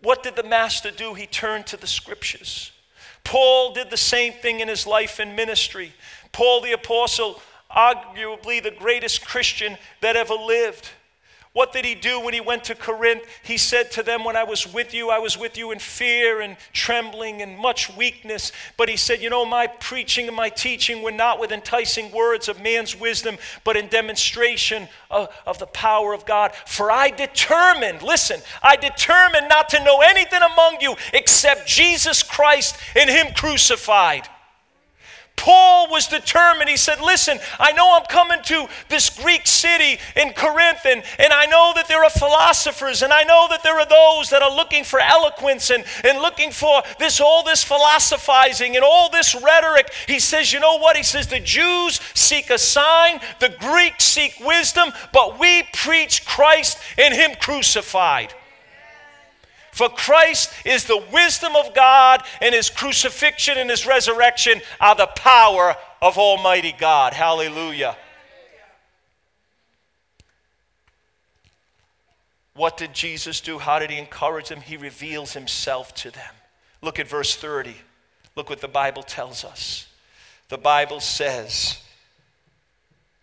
What 0.02 0.24
did 0.24 0.36
the 0.36 0.44
Master 0.44 0.90
do? 0.90 1.14
He 1.14 1.28
turned 1.28 1.68
to 1.68 1.78
the 1.78 1.86
scriptures. 1.86 2.72
Paul 3.24 3.74
did 3.74 3.92
the 3.92 3.98
same 3.98 4.34
thing 4.34 4.62
in 4.62 4.68
his 4.68 4.88
life 4.88 5.20
and 5.20 5.36
ministry. 5.36 5.94
Paul 6.32 6.62
the 6.62 6.72
Apostle, 6.72 7.40
arguably 7.70 8.62
the 8.62 8.76
greatest 8.78 9.26
Christian 9.26 9.78
that 10.02 10.16
ever 10.16 10.34
lived. 10.34 10.90
What 11.56 11.72
did 11.72 11.86
he 11.86 11.96
do 11.96 12.20
when 12.20 12.34
he 12.34 12.42
went 12.42 12.66
to 12.66 12.76
Corinth? 12.76 13.24
He 13.42 13.56
said 13.56 13.90
to 13.92 14.04
them, 14.04 14.26
When 14.26 14.36
I 14.36 14.44
was 14.44 14.74
with 14.74 14.94
you, 14.94 15.10
I 15.10 15.20
was 15.20 15.38
with 15.38 15.58
you 15.58 15.72
in 15.72 15.80
fear 15.80 16.42
and 16.42 16.58
trembling 16.74 17.42
and 17.42 17.58
much 17.58 17.96
weakness. 17.96 18.52
But 18.76 18.90
he 18.90 18.98
said, 18.98 19.22
You 19.22 19.30
know, 19.30 19.46
my 19.46 19.68
preaching 19.68 20.28
and 20.28 20.36
my 20.36 20.50
teaching 20.50 21.02
were 21.02 21.14
not 21.14 21.40
with 21.40 21.54
enticing 21.54 22.12
words 22.12 22.50
of 22.50 22.62
man's 22.62 22.94
wisdom, 23.00 23.38
but 23.64 23.78
in 23.78 23.88
demonstration 23.88 24.90
of, 25.10 25.30
of 25.46 25.58
the 25.58 25.68
power 25.68 26.12
of 26.12 26.26
God. 26.26 26.52
For 26.66 26.92
I 26.92 27.10
determined, 27.10 28.02
listen, 28.02 28.42
I 28.62 28.76
determined 28.76 29.48
not 29.48 29.70
to 29.70 29.82
know 29.82 30.02
anything 30.02 30.42
among 30.42 30.82
you 30.82 30.98
except 31.14 31.70
Jesus 31.70 32.22
Christ 32.22 32.76
and 32.98 33.10
Him 33.10 33.34
crucified. 33.34 34.28
Paul 35.46 35.90
was 35.92 36.08
determined. 36.08 36.72
He 36.72 36.76
said, 36.76 37.00
Listen, 37.02 37.38
I 37.60 37.72
know 37.74 37.96
I'm 37.96 38.08
coming 38.08 38.42
to 38.46 38.66
this 38.90 39.12
Greek 39.12 39.46
city 39.46 40.00
in 40.16 40.34
Corinth, 40.34 40.80
and, 40.86 41.04
and 41.20 41.32
I 41.32 41.46
know 41.46 41.72
that 41.76 41.88
there 41.88 42.04
are 42.04 42.10
philosophers, 42.10 43.04
and 43.04 43.14
I 43.14 43.22
know 43.22 43.46
that 43.52 43.62
there 43.62 43.80
are 43.80 43.86
those 43.86 44.32
that 44.32 44.42
are 44.42 44.50
looking 44.50 44.84
for 44.84 45.00
eloquence 45.00 45.70
and, 45.70 45.86
and 46.04 46.18
looking 46.18 46.50
for 46.50 46.82
this 46.98 47.22
all 47.22 47.44
this 47.44 47.64
philosophizing 47.64 48.76
and 48.76 48.84
all 48.84 49.12
this 49.12 49.36
rhetoric. 49.40 49.94
He 50.08 50.18
says, 50.18 50.52
You 50.52 50.60
know 50.62 50.80
what? 50.80 50.98
He 50.98 51.04
says, 51.04 51.28
The 51.28 51.40
Jews 51.40 52.02
seek 52.16 52.50
a 52.50 52.58
sign, 52.58 53.20
the 53.40 53.50
Greeks 53.60 54.04
seek 54.04 54.40
wisdom, 54.44 54.90
but 55.14 55.40
we 55.40 55.62
preach 55.74 56.26
Christ 56.26 56.80
and 56.98 57.14
Him 57.14 57.36
crucified. 57.40 58.34
For 59.76 59.90
Christ 59.90 60.54
is 60.64 60.86
the 60.86 61.04
wisdom 61.12 61.54
of 61.58 61.76
God, 61.76 62.24
and 62.42 62.56
his 62.56 62.70
crucifixion 62.70 63.58
and 63.58 63.70
his 63.70 63.86
resurrection 63.86 64.62
are 64.80 64.96
the 64.96 65.08
power 65.18 65.76
of 66.02 66.18
Almighty 66.18 66.74
God. 66.80 67.12
Hallelujah. 67.12 67.98
What 72.54 72.78
did 72.78 72.94
Jesus 72.94 73.42
do? 73.42 73.60
How 73.60 73.80
did 73.80 73.90
he 73.90 73.98
encourage 73.98 74.48
them? 74.48 74.62
He 74.62 74.78
reveals 74.78 75.34
himself 75.34 75.94
to 75.96 76.10
them. 76.10 76.34
Look 76.82 76.98
at 76.98 77.10
verse 77.10 77.36
30. 77.36 77.76
Look 78.38 78.50
what 78.50 78.62
the 78.62 78.70
Bible 78.70 79.04
tells 79.04 79.44
us. 79.44 79.90
The 80.48 80.58
Bible 80.58 81.02
says, 81.02 81.82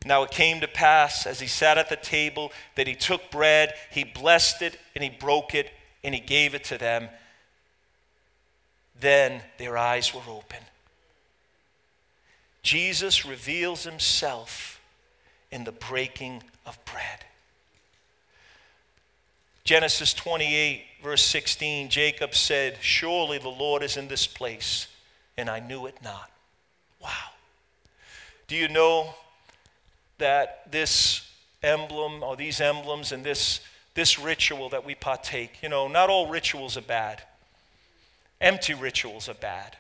Now 0.05 0.23
it 0.25 0.31
came 0.31 0.61
to 0.61 0.69
pass 0.69 1.27
as 1.27 1.41
he 1.41 1.47
sat 1.47 1.79
at 1.79 1.89
the 1.89 1.97
table 1.97 2.53
that 2.75 2.87
he 2.87 2.95
took 2.95 3.31
bread, 3.31 3.73
he 3.91 4.05
blessed 4.05 4.61
it, 4.61 4.79
and 4.95 5.03
he 5.03 5.09
broke 5.09 5.55
it, 5.55 5.71
and 6.05 6.15
he 6.15 6.21
gave 6.21 6.55
it 6.55 6.65
to 6.65 6.79
them. 6.79 7.09
Then 8.99 9.43
their 9.59 9.77
eyes 9.77 10.15
were 10.15 10.21
open. 10.29 10.59
Jesus 12.63 13.25
reveals 13.25 13.85
himself 13.85 14.81
in 15.51 15.65
the 15.65 15.73
breaking 15.73 16.43
of 16.65 16.83
bread. 16.85 17.25
Genesis 19.65 20.13
28, 20.15 20.83
verse 21.03 21.23
16, 21.25 21.89
Jacob 21.89 22.35
said, 22.35 22.79
Surely 22.81 23.39
the 23.39 23.49
Lord 23.49 23.83
is 23.83 23.97
in 23.97 24.09
this 24.09 24.27
place, 24.27 24.89
and 25.37 25.49
I 25.49 25.61
knew 25.61 25.87
it 25.87 25.97
not. 26.03 26.31
Wow. 27.01 27.11
Do 28.49 28.57
you 28.57 28.69
know 28.69 29.15
that 30.19 30.71
this 30.71 31.29
emblem 31.63 32.23
or 32.23 32.37
these 32.37 32.61
emblems 32.61 33.13
and 33.13 33.25
this, 33.25 33.61
this 33.95 34.19
ritual 34.19 34.69
that 34.71 34.85
we 34.85 34.95
partake, 34.95 35.63
you 35.63 35.69
know, 35.69 35.89
not 35.89 36.09
all 36.09 36.29
rituals 36.29 36.77
are 36.77 36.83
bad, 36.83 37.23
empty 38.41 38.75
rituals 38.75 39.29
are 39.29 39.35
bad. 39.35 39.77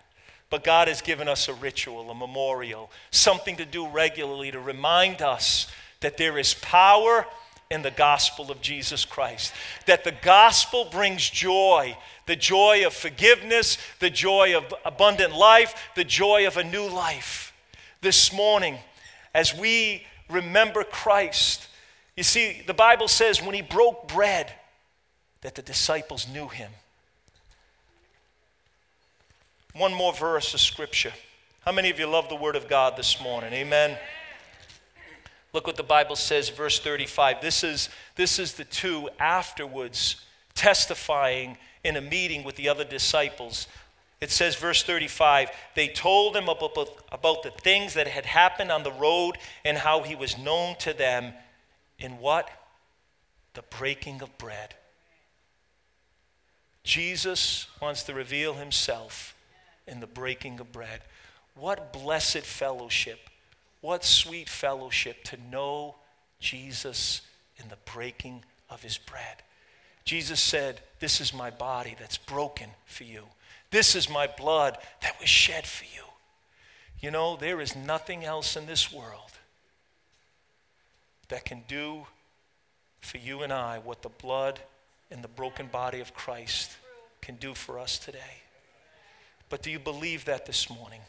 But 0.50 0.64
God 0.64 0.88
has 0.88 1.00
given 1.00 1.28
us 1.28 1.48
a 1.48 1.54
ritual, 1.54 2.10
a 2.10 2.14
memorial, 2.14 2.90
something 3.10 3.56
to 3.56 3.64
do 3.64 3.88
regularly 3.88 4.50
to 4.50 4.60
remind 4.60 5.22
us 5.22 5.66
that 6.00 6.18
there 6.18 6.38
is 6.38 6.52
power 6.52 7.26
in 7.70 7.80
the 7.80 7.90
gospel 7.90 8.50
of 8.50 8.60
Jesus 8.60 9.06
Christ. 9.06 9.54
That 9.86 10.04
the 10.04 10.12
gospel 10.22 10.88
brings 10.92 11.28
joy 11.30 11.96
the 12.26 12.36
joy 12.36 12.86
of 12.86 12.94
forgiveness, 12.94 13.78
the 13.98 14.10
joy 14.10 14.56
of 14.56 14.72
abundant 14.84 15.34
life, 15.34 15.90
the 15.94 16.04
joy 16.04 16.46
of 16.46 16.56
a 16.56 16.64
new 16.64 16.88
life. 16.88 17.52
This 18.00 18.32
morning, 18.32 18.78
as 19.34 19.56
we 19.56 20.06
remember 20.30 20.84
Christ, 20.84 21.66
you 22.16 22.22
see, 22.22 22.62
the 22.66 22.74
Bible 22.74 23.08
says 23.08 23.42
when 23.42 23.54
he 23.54 23.62
broke 23.62 24.08
bread, 24.08 24.52
that 25.42 25.54
the 25.56 25.62
disciples 25.62 26.26
knew 26.28 26.48
him. 26.48 26.70
One 29.74 29.92
more 29.92 30.12
verse 30.12 30.54
of 30.54 30.60
scripture. 30.60 31.12
How 31.64 31.72
many 31.72 31.90
of 31.90 31.98
you 31.98 32.06
love 32.06 32.28
the 32.28 32.36
Word 32.36 32.56
of 32.56 32.68
God 32.68 32.96
this 32.96 33.20
morning? 33.20 33.52
Amen. 33.52 33.98
Look 35.52 35.66
what 35.66 35.76
the 35.76 35.82
Bible 35.82 36.16
says, 36.16 36.48
verse 36.48 36.78
35. 36.80 37.40
This 37.40 37.62
is, 37.62 37.88
this 38.16 38.38
is 38.38 38.54
the 38.54 38.64
two 38.64 39.08
afterwards 39.18 40.16
testifying 40.54 41.58
in 41.84 41.96
a 41.96 42.00
meeting 42.00 42.44
with 42.44 42.56
the 42.56 42.68
other 42.68 42.84
disciples. 42.84 43.66
It 44.20 44.30
says, 44.30 44.54
verse 44.54 44.82
35, 44.82 45.50
they 45.74 45.88
told 45.88 46.36
him 46.36 46.48
about, 46.48 47.04
about 47.10 47.42
the 47.42 47.50
things 47.50 47.94
that 47.94 48.06
had 48.06 48.24
happened 48.24 48.70
on 48.70 48.82
the 48.82 48.92
road 48.92 49.36
and 49.64 49.76
how 49.76 50.02
he 50.02 50.14
was 50.14 50.38
known 50.38 50.76
to 50.76 50.92
them 50.92 51.32
in 52.02 52.18
what? 52.18 52.50
The 53.54 53.62
breaking 53.62 54.22
of 54.22 54.36
bread. 54.38 54.74
Jesus 56.84 57.66
wants 57.80 58.02
to 58.04 58.14
reveal 58.14 58.54
himself 58.54 59.34
in 59.86 60.00
the 60.00 60.06
breaking 60.06 60.58
of 60.60 60.72
bread. 60.72 61.00
What 61.54 61.92
blessed 61.92 62.40
fellowship 62.40 63.20
what 63.82 64.04
sweet 64.04 64.48
fellowship 64.48 65.22
to 65.24 65.36
know 65.50 65.96
Jesus 66.38 67.20
in 67.58 67.68
the 67.68 67.76
breaking 67.92 68.44
of 68.70 68.82
his 68.82 68.96
bread. 68.96 69.42
Jesus 70.04 70.40
said, 70.40 70.80
This 71.00 71.20
is 71.20 71.34
my 71.34 71.50
body 71.50 71.94
that's 71.98 72.16
broken 72.16 72.70
for 72.86 73.04
you. 73.04 73.24
This 73.70 73.94
is 73.94 74.08
my 74.08 74.26
blood 74.26 74.78
that 75.02 75.18
was 75.20 75.28
shed 75.28 75.66
for 75.66 75.84
you. 75.84 76.04
You 77.00 77.10
know, 77.10 77.36
there 77.36 77.60
is 77.60 77.76
nothing 77.76 78.24
else 78.24 78.56
in 78.56 78.66
this 78.66 78.92
world 78.92 79.31
that 81.32 81.46
can 81.46 81.62
do 81.66 82.06
for 83.00 83.16
you 83.16 83.40
and 83.42 83.52
I 83.54 83.78
what 83.78 84.02
the 84.02 84.10
blood 84.10 84.60
and 85.10 85.24
the 85.24 85.28
broken 85.28 85.66
body 85.66 86.00
of 86.00 86.12
Christ 86.12 86.72
can 87.22 87.36
do 87.36 87.54
for 87.54 87.78
us 87.78 87.98
today. 87.98 88.42
But 89.48 89.62
do 89.62 89.70
you 89.70 89.78
believe 89.78 90.26
that 90.26 90.44
this 90.44 90.68
morning? 90.68 91.00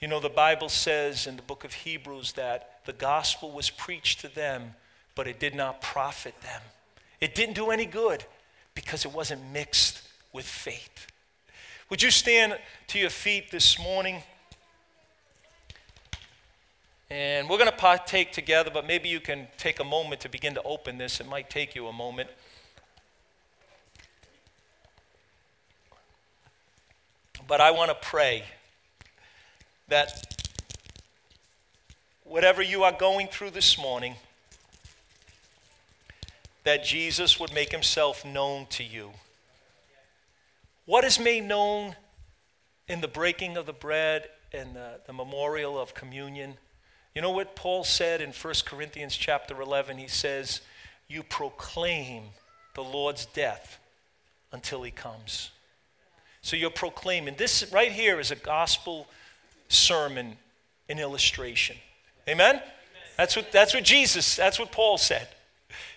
You 0.00 0.06
know, 0.06 0.20
the 0.20 0.28
Bible 0.28 0.68
says 0.68 1.26
in 1.26 1.34
the 1.34 1.42
book 1.42 1.64
of 1.64 1.72
Hebrews 1.72 2.34
that 2.34 2.80
the 2.84 2.92
gospel 2.92 3.50
was 3.50 3.68
preached 3.68 4.20
to 4.20 4.32
them, 4.32 4.76
but 5.16 5.26
it 5.26 5.40
did 5.40 5.56
not 5.56 5.80
profit 5.80 6.40
them. 6.42 6.62
It 7.20 7.34
didn't 7.34 7.56
do 7.56 7.70
any 7.70 7.86
good 7.86 8.24
because 8.76 9.04
it 9.04 9.12
wasn't 9.12 9.42
mixed 9.52 10.02
with 10.32 10.46
faith. 10.46 11.08
Would 11.90 12.00
you 12.00 12.12
stand 12.12 12.56
to 12.88 12.98
your 13.00 13.10
feet 13.10 13.50
this 13.50 13.76
morning? 13.76 14.22
And 17.08 17.48
we're 17.48 17.58
going 17.58 17.70
to 17.70 17.76
partake 17.76 18.32
together, 18.32 18.70
but 18.72 18.86
maybe 18.86 19.08
you 19.08 19.20
can 19.20 19.46
take 19.58 19.78
a 19.78 19.84
moment 19.84 20.20
to 20.22 20.28
begin 20.28 20.54
to 20.54 20.62
open 20.62 20.98
this. 20.98 21.20
It 21.20 21.28
might 21.28 21.48
take 21.48 21.74
you 21.74 21.86
a 21.86 21.92
moment. 21.92 22.28
But 27.46 27.60
I 27.60 27.70
want 27.70 27.90
to 27.90 27.96
pray 28.00 28.44
that 29.88 30.36
whatever 32.24 32.60
you 32.60 32.82
are 32.82 32.92
going 32.92 33.28
through 33.28 33.50
this 33.50 33.78
morning, 33.78 34.16
that 36.64 36.84
Jesus 36.84 37.38
would 37.38 37.54
make 37.54 37.70
himself 37.70 38.24
known 38.24 38.66
to 38.70 38.82
you. 38.82 39.12
What 40.86 41.04
is 41.04 41.20
made 41.20 41.44
known 41.44 41.94
in 42.88 43.00
the 43.00 43.08
breaking 43.08 43.56
of 43.56 43.66
the 43.66 43.72
bread 43.72 44.28
and 44.52 44.74
the, 44.74 45.00
the, 45.06 45.12
memorial 45.12 45.78
of 45.78 45.94
communion? 45.94 46.54
You 47.16 47.22
know 47.22 47.30
what 47.30 47.56
Paul 47.56 47.82
said 47.82 48.20
in 48.20 48.30
1 48.30 48.54
Corinthians 48.66 49.16
chapter 49.16 49.58
11? 49.62 49.96
He 49.96 50.06
says, 50.06 50.60
You 51.08 51.22
proclaim 51.22 52.24
the 52.74 52.84
Lord's 52.84 53.24
death 53.24 53.78
until 54.52 54.82
he 54.82 54.90
comes. 54.90 55.50
So 56.42 56.56
you're 56.56 56.68
proclaiming. 56.68 57.36
This 57.38 57.72
right 57.72 57.90
here 57.90 58.20
is 58.20 58.32
a 58.32 58.36
gospel 58.36 59.06
sermon 59.68 60.36
an 60.90 60.98
illustration. 60.98 61.78
Amen? 62.28 62.60
That's 63.16 63.34
what, 63.34 63.50
that's 63.50 63.72
what 63.72 63.82
Jesus, 63.82 64.36
that's 64.36 64.58
what 64.58 64.70
Paul 64.70 64.98
said. 64.98 65.26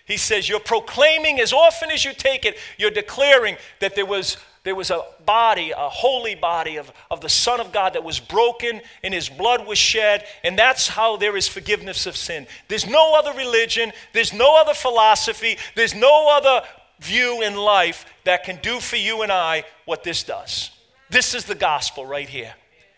He 0.06 0.16
says, 0.16 0.48
You're 0.48 0.58
proclaiming 0.58 1.38
as 1.38 1.52
often 1.52 1.90
as 1.90 2.02
you 2.02 2.14
take 2.14 2.46
it, 2.46 2.56
you're 2.78 2.90
declaring 2.90 3.58
that 3.80 3.94
there 3.94 4.06
was, 4.06 4.38
there 4.62 4.74
was 4.74 4.90
a 4.90 5.02
body, 5.24 5.70
a 5.70 5.88
holy 5.88 6.34
body 6.34 6.76
of, 6.76 6.92
of 7.10 7.20
the 7.20 7.28
Son 7.28 7.60
of 7.60 7.72
God 7.72 7.94
that 7.94 8.04
was 8.04 8.20
broken 8.20 8.82
and 9.02 9.14
his 9.14 9.28
blood 9.28 9.66
was 9.66 9.78
shed, 9.78 10.26
and 10.44 10.58
that's 10.58 10.86
how 10.86 11.16
there 11.16 11.36
is 11.36 11.48
forgiveness 11.48 12.06
of 12.06 12.16
sin. 12.16 12.46
There's 12.68 12.86
no 12.86 13.14
other 13.14 13.32
religion, 13.32 13.92
there's 14.12 14.34
no 14.34 14.60
other 14.60 14.74
philosophy, 14.74 15.56
there's 15.76 15.94
no 15.94 16.28
other 16.30 16.66
view 17.00 17.40
in 17.42 17.56
life 17.56 18.04
that 18.24 18.44
can 18.44 18.58
do 18.62 18.80
for 18.80 18.96
you 18.96 19.22
and 19.22 19.32
I 19.32 19.64
what 19.86 20.04
this 20.04 20.22
does. 20.22 20.70
This 21.08 21.34
is 21.34 21.46
the 21.46 21.54
gospel 21.54 22.04
right 22.04 22.28
here. 22.28 22.54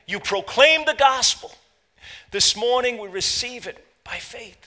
You 0.07 0.18
proclaim 0.18 0.85
the 0.85 0.96
gospel. 0.98 1.53
This 2.33 2.57
morning 2.57 2.98
we 2.98 3.09
receive 3.09 3.68
it 3.68 3.87
by 4.03 4.16
faith. 4.16 4.59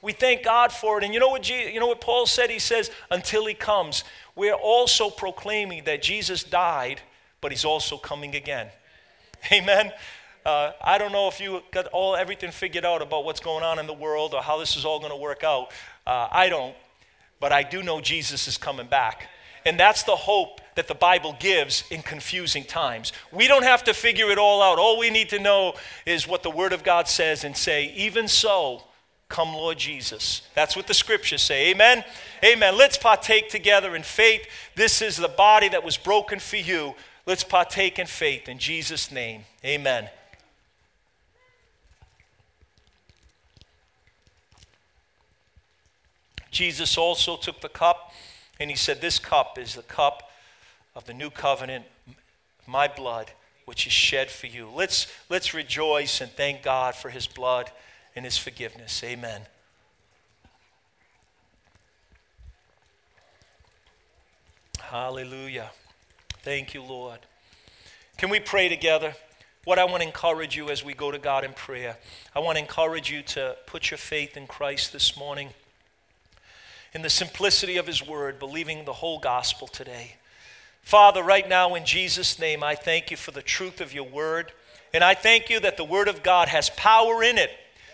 We 0.00 0.12
thank 0.12 0.42
God 0.42 0.72
for 0.72 0.98
it. 0.98 1.04
And 1.04 1.14
you 1.14 1.20
know 1.20 1.28
what, 1.28 1.48
you 1.48 1.78
know 1.78 1.86
what 1.86 2.00
Paul 2.00 2.26
said? 2.26 2.50
He 2.50 2.58
says, 2.58 2.90
until 3.10 3.46
he 3.46 3.54
comes, 3.54 4.02
we're 4.34 4.54
also 4.54 5.10
proclaiming 5.10 5.84
that 5.84 6.02
Jesus 6.02 6.42
died, 6.44 7.00
but 7.40 7.52
he's 7.52 7.64
also 7.64 7.96
coming 7.96 8.34
again. 8.34 8.68
Amen. 9.52 9.92
Uh, 10.44 10.72
I 10.82 10.98
don't 10.98 11.12
know 11.12 11.28
if 11.28 11.40
you 11.40 11.62
got 11.70 11.86
all 11.88 12.16
everything 12.16 12.50
figured 12.50 12.84
out 12.84 13.02
about 13.02 13.24
what's 13.24 13.40
going 13.40 13.62
on 13.62 13.78
in 13.78 13.86
the 13.86 13.92
world 13.92 14.34
or 14.34 14.42
how 14.42 14.58
this 14.58 14.76
is 14.76 14.84
all 14.84 14.98
going 14.98 15.12
to 15.12 15.16
work 15.16 15.44
out. 15.44 15.70
Uh, 16.06 16.28
I 16.30 16.48
don't, 16.48 16.74
but 17.38 17.52
I 17.52 17.62
do 17.62 17.82
know 17.82 18.00
Jesus 18.00 18.48
is 18.48 18.56
coming 18.56 18.86
back. 18.86 19.28
And 19.64 19.78
that's 19.78 20.02
the 20.02 20.16
hope 20.16 20.60
that 20.74 20.88
the 20.88 20.94
Bible 20.94 21.36
gives 21.38 21.84
in 21.90 22.02
confusing 22.02 22.64
times. 22.64 23.12
We 23.30 23.46
don't 23.46 23.62
have 23.62 23.84
to 23.84 23.94
figure 23.94 24.30
it 24.30 24.38
all 24.38 24.62
out. 24.62 24.78
All 24.78 24.98
we 24.98 25.10
need 25.10 25.28
to 25.28 25.38
know 25.38 25.74
is 26.04 26.26
what 26.26 26.42
the 26.42 26.50
Word 26.50 26.72
of 26.72 26.82
God 26.82 27.06
says 27.06 27.44
and 27.44 27.56
say, 27.56 27.92
even 27.94 28.26
so, 28.26 28.82
come 29.32 29.54
Lord 29.54 29.78
Jesus. 29.78 30.42
That's 30.54 30.76
what 30.76 30.86
the 30.86 30.94
scriptures 30.94 31.40
say. 31.40 31.70
Amen? 31.70 32.04
Amen. 32.44 32.76
Let's 32.76 32.98
partake 32.98 33.48
together 33.48 33.96
in 33.96 34.02
faith. 34.02 34.46
This 34.76 35.00
is 35.00 35.16
the 35.16 35.26
body 35.26 35.70
that 35.70 35.82
was 35.82 35.96
broken 35.96 36.38
for 36.38 36.58
you. 36.58 36.94
Let's 37.24 37.42
partake 37.42 37.98
in 37.98 38.06
faith 38.06 38.46
in 38.46 38.58
Jesus' 38.58 39.10
name. 39.10 39.44
Amen. 39.64 40.10
Jesus 46.50 46.98
also 46.98 47.38
took 47.38 47.62
the 47.62 47.70
cup 47.70 48.12
and 48.60 48.68
he 48.68 48.76
said, 48.76 49.00
This 49.00 49.18
cup 49.18 49.56
is 49.58 49.74
the 49.74 49.82
cup 49.82 50.30
of 50.94 51.06
the 51.06 51.14
new 51.14 51.30
covenant, 51.30 51.86
my 52.66 52.86
blood, 52.86 53.30
which 53.64 53.86
is 53.86 53.94
shed 53.94 54.30
for 54.30 54.46
you. 54.46 54.68
Let's, 54.68 55.06
let's 55.30 55.54
rejoice 55.54 56.20
and 56.20 56.30
thank 56.32 56.62
God 56.62 56.94
for 56.94 57.08
his 57.08 57.26
blood 57.26 57.70
and 58.14 58.24
his 58.24 58.36
forgiveness. 58.36 59.02
Amen. 59.04 59.42
Hallelujah. 64.80 65.70
Thank 66.42 66.74
you, 66.74 66.82
Lord. 66.82 67.20
Can 68.18 68.28
we 68.28 68.40
pray 68.40 68.68
together? 68.68 69.14
What 69.64 69.78
I 69.78 69.84
want 69.84 70.02
to 70.02 70.06
encourage 70.06 70.56
you 70.56 70.70
as 70.70 70.84
we 70.84 70.92
go 70.92 71.10
to 71.10 71.18
God 71.18 71.44
in 71.44 71.52
prayer, 71.52 71.96
I 72.34 72.40
want 72.40 72.56
to 72.56 72.62
encourage 72.62 73.10
you 73.10 73.22
to 73.22 73.56
put 73.66 73.90
your 73.90 73.98
faith 73.98 74.36
in 74.36 74.46
Christ 74.46 74.92
this 74.92 75.16
morning, 75.16 75.50
in 76.92 77.00
the 77.02 77.08
simplicity 77.08 77.76
of 77.76 77.86
His 77.86 78.06
Word, 78.06 78.38
believing 78.38 78.84
the 78.84 78.92
whole 78.92 79.18
gospel 79.18 79.66
today. 79.66 80.16
Father, 80.82 81.22
right 81.22 81.48
now 81.48 81.74
in 81.74 81.86
Jesus' 81.86 82.38
name, 82.38 82.62
I 82.62 82.74
thank 82.74 83.10
you 83.10 83.16
for 83.16 83.30
the 83.30 83.40
truth 83.40 83.80
of 83.80 83.94
your 83.94 84.08
Word, 84.08 84.52
and 84.92 85.02
I 85.02 85.14
thank 85.14 85.48
you 85.48 85.58
that 85.60 85.76
the 85.76 85.84
Word 85.84 86.08
of 86.08 86.22
God 86.22 86.48
has 86.48 86.70
power 86.70 87.22
in 87.22 87.38
it 87.38 87.50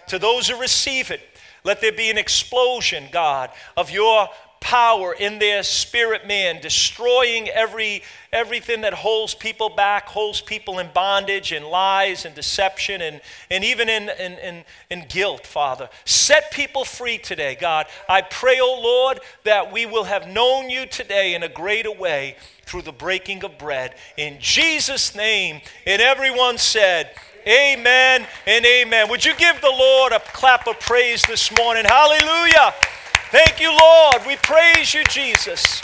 to 0.09 0.19
those 0.19 0.49
who 0.49 0.61
receive 0.61 1.11
it. 1.11 1.21
Let 1.65 1.81
there 1.81 1.93
be 1.93 2.11
an 2.11 2.19
explosion, 2.19 3.09
God, 3.11 3.51
of 3.77 3.91
your 3.91 4.29
power 4.61 5.15
in 5.15 5.39
their 5.39 5.63
spirit 5.63 6.27
man, 6.27 6.61
destroying 6.61 7.49
every, 7.49 8.03
everything 8.33 8.81
that 8.83 8.93
holds 8.93 9.35
people 9.35 9.69
back, 9.69 10.07
holds 10.09 10.41
people 10.41 10.79
in 10.79 10.89
bondage 10.93 11.53
and 11.53 11.67
lies 11.67 12.25
and 12.25 12.35
deception 12.35 13.01
and, 13.01 13.21
and 13.51 13.65
even 13.65 13.89
in, 13.89 14.09
in, 14.19 14.33
in, 14.33 14.65
in 14.91 15.07
guilt, 15.09 15.47
Father. 15.47 15.89
Set 16.05 16.51
people 16.51 16.85
free 16.85 17.19
today, 17.19 17.57
God. 17.61 17.87
I 18.09 18.23
pray, 18.23 18.59
O 18.61 18.65
oh 18.65 18.83
Lord, 18.83 19.21
that 19.45 19.73
we 19.73 19.87
will 19.87 20.05
have 20.05 20.29
known 20.29 20.71
you 20.71 20.87
today 20.87 21.35
in 21.35 21.43
a 21.43 21.49
greater 21.49 21.93
way 21.93 22.37
through 22.65 22.83
the 22.83 22.93
breaking 22.93 23.45
of 23.45 23.59
bread. 23.59 23.95
In 24.17 24.37
Jesus' 24.41 25.15
name, 25.15 25.61
and 25.87 26.03
everyone 26.03 26.59
said, 26.59 27.11
Amen 27.49 28.27
and 28.47 28.67
amen. 28.67 29.09
Would 29.09 29.25
you 29.25 29.35
give 29.37 29.59
the 29.63 29.71
Lord 29.71 30.13
a 30.13 30.21
clap 30.21 30.67
of 30.67 30.79
praise 30.81 31.23
this 31.23 31.51
morning? 31.57 31.85
Hallelujah. 31.87 32.75
Thank 33.31 33.59
you, 33.59 33.71
Lord. 33.71 34.27
We 34.27 34.37
praise 34.37 34.93
you, 34.93 35.03
Jesus. 35.05 35.81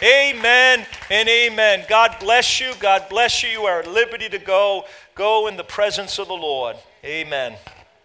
Amen 0.00 0.86
and 1.10 1.28
amen. 1.28 1.84
God 1.88 2.16
bless 2.20 2.60
you. 2.60 2.74
God 2.78 3.06
bless 3.08 3.42
you. 3.42 3.48
You 3.48 3.62
are 3.62 3.80
at 3.80 3.90
liberty 3.90 4.28
to 4.28 4.38
go. 4.38 4.84
Go 5.16 5.48
in 5.48 5.56
the 5.56 5.64
presence 5.64 6.20
of 6.20 6.28
the 6.28 6.34
Lord. 6.34 6.76
Amen. 7.04 7.54